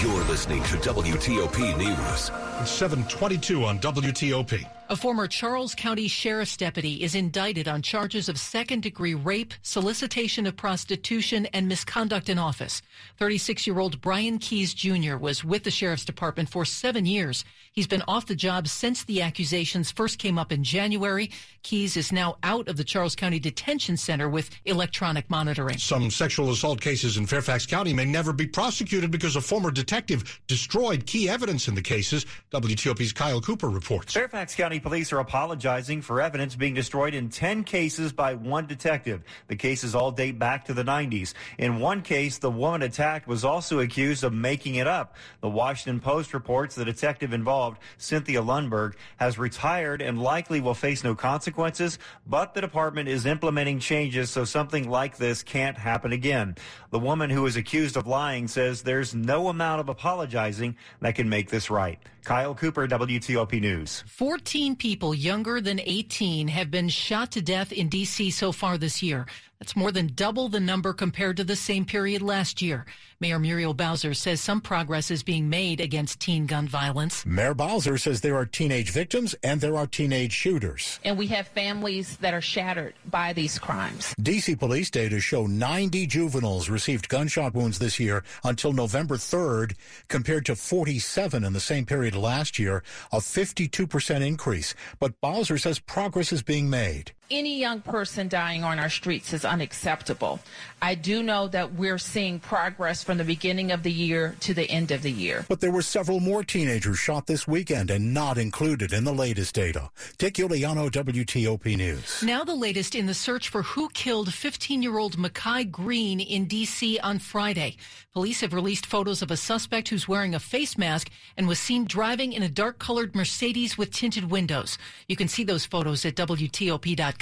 You're 0.02 0.26
listening 0.26 0.62
to 0.64 0.78
WTOP 0.78 1.78
News. 1.78 2.32
722 2.70 3.64
on 3.64 3.80
WTOP. 3.80 4.77
A 4.90 4.96
former 4.96 5.28
Charles 5.28 5.76
County 5.76 6.08
Sheriff's 6.08 6.56
deputy 6.56 7.04
is 7.04 7.14
indicted 7.14 7.68
on 7.68 7.82
charges 7.82 8.30
of 8.30 8.40
second 8.40 8.84
degree 8.84 9.14
rape, 9.14 9.54
solicitation 9.62 10.46
of 10.46 10.56
prostitution, 10.56 11.46
and 11.48 11.68
misconduct 11.68 12.30
in 12.30 12.40
office. 12.40 12.82
36 13.20 13.68
year 13.68 13.80
old 13.80 14.00
Brian 14.00 14.40
Keys 14.40 14.74
Jr. 14.74 15.18
was 15.18 15.44
with 15.44 15.66
the 15.66 15.72
Sheriff's 15.72 16.06
Department 16.06 16.48
for 16.48 16.64
seven 16.64 17.06
years. 17.06 17.44
He's 17.74 17.86
been 17.86 18.04
off 18.08 18.28
the 18.28 18.34
job 18.34 18.70
since 18.70 19.04
the 19.04 19.22
accusations 19.22 19.92
first 19.92 20.20
came 20.20 20.40
up 20.40 20.54
in 20.54 20.64
January. 20.64 21.32
Keys 21.64 21.98
is 21.98 22.14
now 22.14 22.38
out 22.42 22.70
of 22.70 22.78
the 22.78 22.86
Charles 22.86 23.14
County 23.14 23.40
Detention 23.40 23.98
Center 23.98 24.30
with 24.30 24.50
electronic 24.64 25.30
monitoring. 25.30 25.78
Some 25.80 26.10
sexual 26.10 26.50
assault 26.50 26.80
cases 26.80 27.18
in 27.18 27.26
Fairfax 27.26 27.66
County 27.66 27.94
may 27.94 28.06
never 28.06 28.32
be 28.32 28.48
prosecuted 28.48 29.12
because 29.12 29.36
a 29.36 29.42
former 29.42 29.70
detective 29.70 30.40
destroyed 30.48 31.06
key 31.06 31.28
evidence 31.28 31.68
in 31.68 31.76
the 31.76 31.82
cases. 31.82 32.26
WTOP's 32.54 33.12
Kyle 33.12 33.42
Cooper 33.42 33.70
reports. 33.70 34.14
Fairfax 34.14 34.56
County 34.56 34.77
police 34.80 35.12
are 35.12 35.20
apologizing 35.20 36.02
for 36.02 36.22
evidence 36.22 36.56
being 36.56 36.74
destroyed 36.74 37.14
in 37.14 37.30
10 37.30 37.64
cases 37.64 38.12
by 38.12 38.34
one 38.34 38.68
detective. 38.68 39.24
The 39.48 39.56
cases 39.56 39.96
all 39.96 40.12
date 40.12 40.40
back 40.40 40.66
to 40.66 40.74
the 40.74 40.84
90s. 40.84 41.34
In 41.58 41.80
one 41.80 42.02
case, 42.02 42.38
the 42.38 42.52
woman 42.52 42.82
attacked 42.82 43.28
was 43.28 43.44
also 43.44 43.80
accused 43.80 44.24
of 44.24 44.34
making 44.34 44.76
it 44.76 44.88
up. 44.88 45.16
The 45.42 45.50
Washington 45.50 46.00
Post 46.00 46.34
reports 46.34 46.76
the 46.76 46.86
detective 46.86 47.34
involved, 47.34 47.80
Cynthia 47.98 48.42
Lundberg, 48.42 48.94
has 49.18 49.38
retired 49.38 50.02
and 50.02 50.22
likely 50.22 50.62
will 50.62 50.74
face 50.74 51.04
no 51.04 51.16
consequences, 51.16 52.00
but 52.26 52.54
the 52.54 52.62
department 52.62 53.10
is 53.10 53.26
implementing 53.26 53.80
changes 53.80 54.30
so 54.30 54.46
something 54.46 54.90
like 54.90 55.18
this 55.18 55.44
can't 55.44 55.78
happen 55.78 56.12
again. 56.12 56.56
The 56.92 57.00
woman 57.00 57.30
who 57.30 57.46
is 57.46 57.56
accused 57.56 57.98
of 57.98 58.08
lying 58.08 58.48
says 58.48 58.82
there's 58.82 59.14
no 59.14 59.48
amount 59.48 59.82
of 59.82 59.90
apologizing 59.90 60.76
that 61.02 61.16
can 61.16 61.30
make 61.30 61.50
this 61.50 61.70
right. 61.70 62.00
Kyle 62.28 62.54
Cooper, 62.54 62.90
WTOP 62.90 63.62
News. 63.62 64.04
14 64.06 64.76
people 64.76 65.16
younger 65.16 65.62
than 65.62 65.80
18 65.80 66.50
have 66.50 66.70
been 66.70 66.90
shot 66.90 67.32
to 67.32 67.42
death 67.42 67.72
in 67.72 67.88
D.C. 67.88 68.32
so 68.32 68.52
far 68.52 68.78
this 68.78 69.02
year. 69.02 69.28
That's 69.60 69.76
more 69.76 69.92
than 69.92 70.12
double 70.14 70.50
the 70.50 70.60
number 70.60 70.94
compared 70.94 71.38
to 71.38 71.44
the 71.44 71.56
same 71.56 71.84
period 71.84 72.22
last 72.22 72.62
year. 72.62 72.86
Mayor 73.20 73.40
Muriel 73.40 73.74
Bowser 73.74 74.14
says 74.14 74.40
some 74.40 74.62
progress 74.62 75.10
is 75.10 75.24
being 75.24 75.50
made 75.50 75.82
against 75.82 76.20
teen 76.20 76.46
gun 76.46 76.68
violence. 76.68 77.26
Mayor 77.26 77.56
Bowser 77.56 77.98
says 77.98 78.22
there 78.22 78.36
are 78.36 78.46
teenage 78.46 78.92
victims 78.92 79.34
and 79.44 79.60
there 79.60 79.76
are 79.76 79.88
teenage 79.88 80.32
shooters. 80.32 81.00
And 81.04 81.18
we 81.18 81.26
have 81.28 81.48
families 81.48 82.18
that 82.18 82.36
are 82.36 82.42
shattered 82.42 82.94
by 83.10 83.34
these 83.34 83.58
crimes. 83.58 84.14
DC 84.22 84.60
police 84.60 84.92
data 84.92 85.20
show 85.20 85.48
90 85.48 86.06
juveniles 86.06 86.70
received 86.70 87.10
gunshot 87.10 87.56
wounds 87.56 87.80
this 87.80 88.00
year 88.00 88.24
until 88.44 88.74
November 88.74 89.16
3rd, 89.16 89.76
compared 90.08 90.46
to 90.46 90.56
47 90.56 91.44
in 91.44 91.54
the 91.54 91.60
same 91.60 91.86
period 91.88 92.16
last 92.16 92.60
year, 92.60 92.84
a 93.12 93.18
52% 93.18 94.26
increase. 94.26 94.76
But 95.00 95.20
Bowser 95.20 95.58
says 95.58 95.80
progress 95.80 96.32
is 96.32 96.44
being 96.44 96.70
made 96.70 97.14
any 97.30 97.60
young 97.60 97.82
person 97.82 98.28
dying 98.28 98.64
on 98.64 98.80
our 98.80 98.90
streets 98.90 99.34
is 99.34 99.44
unacceptable. 99.44 100.40
I 100.82 100.96
do 100.96 101.24
know 101.24 101.48
that 101.48 101.74
we're 101.74 101.98
seeing 101.98 102.40
progress 102.40 103.04
from 103.04 103.18
the 103.18 103.24
beginning 103.24 103.72
of 103.72 103.84
the 103.84 103.92
year 103.92 104.36
to 104.42 104.54
the 104.54 104.70
end 104.70 104.92
of 104.92 105.02
the 105.02 105.12
year. 105.12 105.46
But 105.50 105.60
there 105.60 105.72
were 105.72 105.82
several 105.82 106.20
more 106.20 106.44
teenagers 106.44 107.00
shot 107.00 107.26
this 107.26 107.48
weekend 107.48 107.90
and 107.90 108.14
not 108.14 108.38
included 108.38 108.94
in 108.94 109.04
the 109.04 109.14
latest 109.14 109.56
data. 109.56 109.90
Dick 110.18 110.36
Uliano, 110.36 110.90
WTOP 110.90 111.76
News. 111.76 112.22
Now 112.24 112.44
the 112.44 112.56
latest 112.56 112.94
in 112.94 113.08
the 113.08 113.14
search 113.14 113.50
for 113.50 113.64
who 113.64 113.90
killed 113.90 114.30
15-year-old 114.30 115.18
Makai 115.18 115.70
Green 115.70 116.20
in 116.20 116.46
D.C. 116.46 117.00
on 117.00 117.18
Friday. 117.20 117.78
Police 118.14 118.42
have 118.42 118.54
released 118.54 118.86
photos 118.86 119.22
of 119.22 119.32
a 119.32 119.38
suspect 119.38 119.90
who's 119.90 120.08
wearing 120.08 120.36
a 120.36 120.40
face 120.40 120.78
mask 120.78 121.10
and 121.36 121.48
was 121.48 121.60
seen 121.60 121.86
driving 121.86 122.34
in 122.34 122.44
a 122.44 122.50
dark-colored 122.50 123.16
Mercedes 123.16 123.78
with 123.78 123.92
tinted 123.92 124.30
windows. 124.30 124.78
You 125.08 125.16
can 125.16 125.28
see 125.28 125.44
those 125.44 125.66
photos 125.66 126.06
at 126.06 126.16
WTOP.com. 126.16 127.17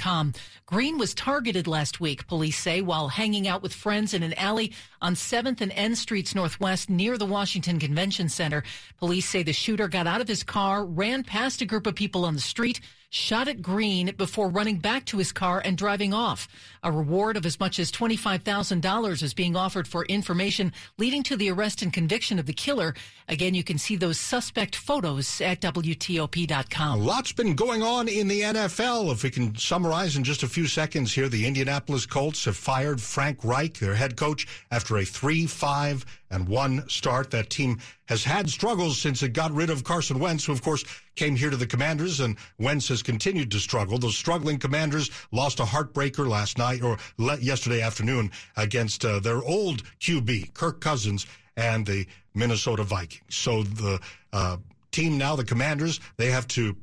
Green 0.65 0.97
was 0.97 1.13
targeted 1.13 1.67
last 1.67 1.99
week, 1.99 2.27
police 2.27 2.57
say, 2.57 2.81
while 2.81 3.07
hanging 3.07 3.47
out 3.47 3.61
with 3.61 3.73
friends 3.73 4.13
in 4.13 4.23
an 4.23 4.33
alley 4.33 4.73
on 5.01 5.15
7th 5.15 5.61
and 5.61 5.71
N 5.71 5.95
Streets 5.95 6.35
Northwest 6.35 6.89
near 6.89 7.17
the 7.17 7.25
Washington 7.25 7.79
Convention 7.79 8.29
Center. 8.29 8.63
Police 8.97 9.27
say 9.27 9.43
the 9.43 9.53
shooter 9.53 9.87
got 9.87 10.07
out 10.07 10.21
of 10.21 10.27
his 10.27 10.43
car, 10.43 10.85
ran 10.85 11.23
past 11.23 11.61
a 11.61 11.65
group 11.65 11.87
of 11.87 11.95
people 11.95 12.25
on 12.25 12.33
the 12.33 12.41
street, 12.41 12.79
shot 13.09 13.47
at 13.47 13.61
Green 13.61 14.13
before 14.17 14.49
running 14.49 14.77
back 14.77 15.05
to 15.05 15.17
his 15.17 15.31
car 15.31 15.61
and 15.63 15.77
driving 15.77 16.13
off. 16.13 16.47
A 16.83 16.91
reward 16.91 17.37
of 17.37 17.45
as 17.45 17.59
much 17.59 17.79
as 17.79 17.91
$25,000 17.91 19.23
is 19.23 19.33
being 19.33 19.55
offered 19.55 19.87
for 19.87 20.05
information 20.05 20.73
leading 20.97 21.23
to 21.23 21.35
the 21.35 21.49
arrest 21.49 21.81
and 21.81 21.91
conviction 21.91 22.39
of 22.39 22.45
the 22.45 22.53
killer. 22.53 22.93
Again, 23.27 23.55
you 23.55 23.63
can 23.63 23.77
see 23.77 23.95
those 23.95 24.19
suspect 24.19 24.75
photos 24.75 25.41
at 25.41 25.61
WTOP.com. 25.61 26.99
A 26.99 27.03
lot's 27.03 27.31
been 27.31 27.55
going 27.55 27.81
on 27.81 28.07
in 28.07 28.27
the 28.27 28.41
NFL. 28.41 29.11
If 29.11 29.23
we 29.23 29.31
can 29.31 29.55
summarize 29.55 30.15
in 30.15 30.23
just 30.23 30.43
a 30.43 30.47
few 30.47 30.67
seconds 30.67 31.13
here, 31.13 31.29
the 31.29 31.45
Indianapolis 31.45 32.05
Colts 32.05 32.45
have 32.45 32.57
fired 32.57 33.01
Frank 33.01 33.43
Reich, 33.43 33.79
their 33.79 33.95
head 33.95 34.15
coach, 34.15 34.47
after 34.71 34.97
a 34.97 35.05
3 35.05 35.47
5 35.47 36.05
and 36.31 36.47
1 36.47 36.89
start. 36.89 37.31
That 37.31 37.49
team 37.49 37.79
has 38.05 38.23
had 38.23 38.49
struggles 38.49 38.99
since 38.99 39.23
it 39.23 39.33
got 39.33 39.51
rid 39.51 39.69
of 39.69 39.83
Carson 39.83 40.19
Wentz, 40.19 40.45
who, 40.45 40.51
of 40.51 40.61
course, 40.61 40.83
came 41.15 41.35
here 41.35 41.49
to 41.49 41.57
the 41.57 41.67
Commanders, 41.67 42.19
and 42.19 42.37
Wentz 42.57 42.87
has 42.89 43.01
continued 43.01 43.51
to 43.51 43.59
struggle. 43.59 43.97
Those 43.97 44.17
struggling 44.17 44.57
Commanders 44.57 45.09
lost 45.31 45.59
a 45.59 45.63
heartbreaker 45.63 46.27
last 46.27 46.57
night 46.57 46.81
or 46.81 46.97
yesterday 47.39 47.81
afternoon 47.81 48.31
against 48.57 49.05
uh, 49.05 49.19
their 49.19 49.43
old 49.43 49.83
QB, 49.99 50.53
Kirk 50.53 50.81
Cousins, 50.81 51.25
and 51.57 51.85
the 51.85 52.05
Minnesota 52.33 52.83
Vikings. 52.83 53.23
So 53.29 53.63
the 53.63 53.99
uh, 54.33 54.57
team 54.91 55.17
now, 55.17 55.35
the 55.35 55.45
Commanders, 55.45 55.99
they 56.17 56.31
have 56.31 56.47
to 56.49 56.75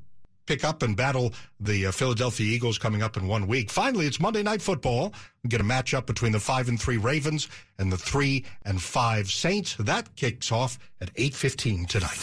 pick 0.47 0.65
up 0.65 0.83
and 0.83 0.97
battle 0.97 1.33
the 1.61 1.87
uh, 1.87 1.93
Philadelphia 1.93 2.47
Eagles 2.47 2.79
coming 2.79 3.03
up 3.03 3.17
in 3.17 3.27
one 3.27 3.47
week. 3.47 3.71
Finally, 3.71 4.07
it's 4.07 4.21
Monday 4.21 4.43
Night 4.43 4.63
Football. 4.63 5.13
We 5.43 5.49
get 5.49 5.61
a 5.61 5.65
matchup 5.65 6.07
between 6.07 6.33
the 6.33 6.41
five 6.41 6.69
and 6.69 6.81
three 6.81 6.99
Ravens 6.99 7.49
and 7.79 7.91
the 7.91 7.97
three 7.97 8.45
and 8.65 8.81
five 8.81 9.31
Saints. 9.31 9.77
That 9.77 10.15
kicks 10.17 10.53
off 10.53 10.79
at 11.01 11.11
eight 11.17 11.35
fifteen 11.35 11.87
tonight. 11.87 12.21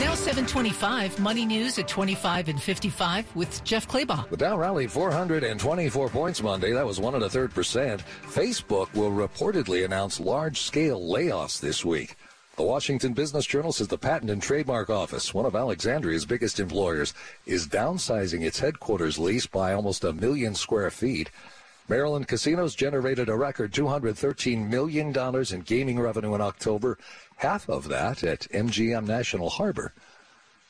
Now 0.00 0.14
725, 0.14 1.18
Money 1.18 1.44
News 1.44 1.76
at 1.80 1.88
25 1.88 2.48
and 2.48 2.62
55 2.62 3.34
with 3.34 3.64
Jeff 3.64 3.88
Clabaugh. 3.88 4.30
The 4.30 4.36
Dow 4.36 4.56
rallied 4.56 4.92
424 4.92 6.08
points 6.08 6.40
Monday. 6.40 6.72
That 6.72 6.86
was 6.86 7.00
one 7.00 7.16
and 7.16 7.24
a 7.24 7.28
third 7.28 7.52
percent. 7.52 8.04
Facebook 8.22 8.94
will 8.94 9.10
reportedly 9.10 9.84
announce 9.84 10.20
large-scale 10.20 11.00
layoffs 11.00 11.58
this 11.60 11.84
week. 11.84 12.14
The 12.58 12.64
Washington 12.64 13.12
Business 13.12 13.46
Journal 13.46 13.70
says 13.70 13.86
the 13.86 13.96
Patent 13.96 14.32
and 14.32 14.42
Trademark 14.42 14.90
Office, 14.90 15.32
one 15.32 15.46
of 15.46 15.54
Alexandria's 15.54 16.26
biggest 16.26 16.58
employers, 16.58 17.14
is 17.46 17.68
downsizing 17.68 18.44
its 18.44 18.58
headquarters 18.58 19.16
lease 19.16 19.46
by 19.46 19.72
almost 19.72 20.02
a 20.02 20.12
million 20.12 20.56
square 20.56 20.90
feet. 20.90 21.30
Maryland 21.88 22.26
casinos 22.26 22.74
generated 22.74 23.28
a 23.28 23.36
record 23.36 23.72
$213 23.72 24.68
million 24.68 25.16
in 25.16 25.60
gaming 25.60 26.00
revenue 26.00 26.34
in 26.34 26.40
October, 26.40 26.98
half 27.36 27.68
of 27.68 27.86
that 27.86 28.24
at 28.24 28.48
MGM 28.50 29.06
National 29.06 29.50
Harbor. 29.50 29.94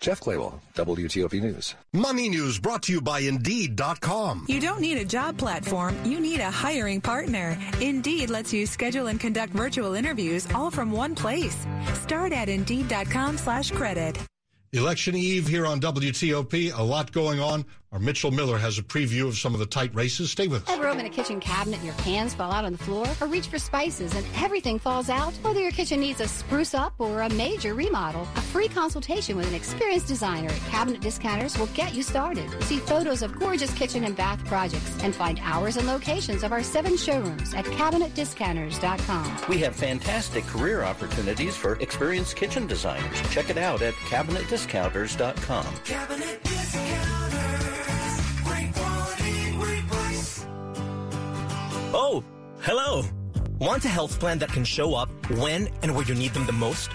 Jeff 0.00 0.20
Clabaugh, 0.20 0.54
WTOP 0.74 1.40
News. 1.42 1.74
Money 1.92 2.28
News 2.28 2.58
brought 2.60 2.84
to 2.84 2.92
you 2.92 3.00
by 3.00 3.20
Indeed.com. 3.20 4.46
You 4.48 4.60
don't 4.60 4.80
need 4.80 4.96
a 4.98 5.04
job 5.04 5.36
platform, 5.36 5.96
you 6.04 6.20
need 6.20 6.38
a 6.40 6.50
hiring 6.50 7.00
partner. 7.00 7.58
Indeed 7.80 8.30
lets 8.30 8.52
you 8.52 8.64
schedule 8.64 9.08
and 9.08 9.18
conduct 9.18 9.52
virtual 9.52 9.94
interviews 9.94 10.46
all 10.54 10.70
from 10.70 10.92
one 10.92 11.14
place. 11.16 11.66
Start 11.94 12.32
at 12.32 12.48
Indeed.com 12.48 13.38
slash 13.38 13.72
credit. 13.72 14.16
Election 14.72 15.16
Eve 15.16 15.46
here 15.46 15.64
on 15.66 15.80
WTOP. 15.80 16.78
A 16.78 16.82
lot 16.82 17.10
going 17.10 17.40
on. 17.40 17.64
Our 17.90 17.98
Mitchell 17.98 18.30
Miller 18.30 18.58
has 18.58 18.76
a 18.78 18.82
preview 18.82 19.26
of 19.28 19.38
some 19.38 19.54
of 19.54 19.60
the 19.60 19.66
tight 19.66 19.94
races. 19.94 20.30
Stay 20.30 20.46
with 20.46 20.62
us. 20.64 20.68
Have 20.68 20.84
room 20.84 21.00
in 21.00 21.06
a 21.06 21.10
kitchen 21.10 21.40
cabinet 21.40 21.76
and 21.76 21.86
your 21.86 21.94
pans 21.94 22.34
fall 22.34 22.52
out 22.52 22.66
on 22.66 22.72
the 22.72 22.78
floor? 22.78 23.06
Or 23.18 23.26
reach 23.26 23.46
for 23.46 23.58
spices 23.58 24.14
and 24.14 24.26
everything 24.36 24.78
falls 24.78 25.08
out? 25.08 25.32
Whether 25.36 25.60
your 25.60 25.70
kitchen 25.70 26.00
needs 26.00 26.20
a 26.20 26.28
spruce 26.28 26.74
up 26.74 26.92
or 26.98 27.22
a 27.22 27.30
major 27.30 27.72
remodel, 27.72 28.28
a 28.36 28.42
free 28.42 28.68
consultation 28.68 29.38
with 29.38 29.48
an 29.48 29.54
experienced 29.54 30.06
designer 30.06 30.50
at 30.50 30.60
Cabinet 30.70 31.00
Discounters 31.00 31.58
will 31.58 31.68
get 31.68 31.94
you 31.94 32.02
started. 32.02 32.50
See 32.64 32.76
photos 32.78 33.22
of 33.22 33.38
gorgeous 33.38 33.72
kitchen 33.72 34.04
and 34.04 34.14
bath 34.14 34.44
projects 34.44 35.02
and 35.02 35.14
find 35.14 35.40
hours 35.42 35.78
and 35.78 35.86
locations 35.86 36.42
of 36.42 36.52
our 36.52 36.62
seven 36.62 36.94
showrooms 36.94 37.54
at 37.54 37.64
CabinetDiscounters.com. 37.64 39.38
We 39.48 39.58
have 39.60 39.74
fantastic 39.74 40.44
career 40.44 40.82
opportunities 40.82 41.56
for 41.56 41.76
experienced 41.76 42.36
kitchen 42.36 42.66
designers. 42.66 43.18
Check 43.30 43.48
it 43.48 43.56
out 43.56 43.80
at 43.80 43.94
CabinetDiscounters.com. 43.94 45.74
Cabinet 45.84 46.44
Discounters. 46.44 47.07
Oh, 52.00 52.22
hello. 52.60 53.02
Want 53.58 53.84
a 53.84 53.88
health 53.88 54.20
plan 54.20 54.38
that 54.38 54.50
can 54.50 54.62
show 54.64 54.94
up 54.94 55.08
when 55.32 55.68
and 55.82 55.96
where 55.96 56.04
you 56.04 56.14
need 56.14 56.32
them 56.32 56.46
the 56.46 56.52
most? 56.52 56.90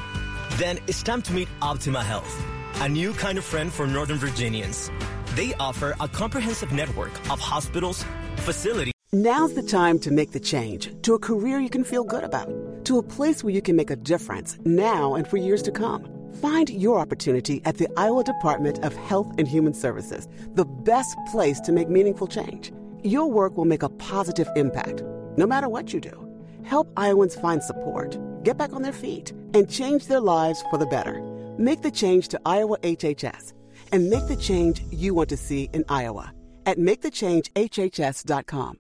Then 0.52 0.80
it's 0.88 1.04
time 1.04 1.22
to 1.24 1.34
meet 1.34 1.50
Optima 1.62 2.02
Health, 2.02 2.42
a 2.76 2.88
new 2.88 3.12
kind 3.12 3.38
of 3.38 3.44
friend 3.44 3.70
for 3.70 3.86
Northern 3.86 4.18
Virginians. 4.18 4.90
They 5.36 5.54
offer 5.56 5.94
a 6.00 6.08
comprehensive 6.08 6.72
network 6.72 7.12
of 7.30 7.42
hospitals, 7.42 8.06
facilities. 8.38 8.94
Now's 9.12 9.54
the 9.56 9.62
time 9.62 10.00
to 10.00 10.10
make 10.10 10.32
the 10.32 10.40
change 10.40 10.90
to 11.02 11.16
a 11.16 11.20
career 11.20 11.60
you 11.60 11.70
can 11.70 11.84
feel 11.84 12.06
good 12.06 12.24
about, 12.24 12.50
to 12.86 12.98
a 12.98 13.04
place 13.04 13.44
where 13.44 13.54
you 13.54 13.62
can 13.62 13.76
make 13.76 13.90
a 13.90 13.98
difference 13.98 14.58
now 14.64 15.16
and 15.16 15.28
for 15.28 15.36
years 15.36 15.62
to 15.64 15.72
come. 15.74 16.10
Find 16.42 16.70
your 16.70 16.98
opportunity 17.00 17.62
at 17.66 17.76
the 17.76 17.90
Iowa 17.98 18.24
Department 18.24 18.80
of 18.86 18.96
Health 18.96 19.36
and 19.38 19.50
Human 19.50 19.74
Services, 19.74 20.30
the 20.54 20.64
best 20.64 21.14
place 21.30 21.60
to 21.60 21.74
make 21.74 21.90
meaningful 21.90 22.28
change. 22.28 22.72
Your 23.06 23.30
work 23.30 23.58
will 23.58 23.66
make 23.66 23.84
a 23.84 23.90
positive 23.90 24.48
impact, 24.56 25.04
no 25.36 25.46
matter 25.46 25.68
what 25.68 25.92
you 25.92 26.00
do. 26.00 26.26
Help 26.64 26.90
Iowans 26.96 27.36
find 27.36 27.62
support, 27.62 28.18
get 28.46 28.58
back 28.58 28.72
on 28.72 28.82
their 28.82 28.94
feet, 28.94 29.34
and 29.54 29.70
change 29.70 30.08
their 30.08 30.22
lives 30.22 30.64
for 30.70 30.78
the 30.78 30.86
better. 30.86 31.22
Make 31.58 31.82
the 31.82 31.92
change 31.92 32.30
to 32.30 32.40
Iowa 32.46 32.78
HHS 32.80 33.52
and 33.92 34.10
make 34.10 34.26
the 34.30 34.38
change 34.38 34.84
you 34.90 35.14
want 35.14 35.28
to 35.30 35.38
see 35.38 35.70
in 35.74 35.84
Iowa 35.90 36.34
at 36.66 36.78
makethechangehhs.com. 36.78 38.80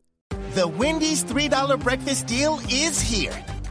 The 0.53 0.67
Wendy's 0.69 1.25
$3 1.25 1.77
breakfast 1.81 2.25
deal 2.25 2.61
is 2.69 3.01
here. 3.01 3.52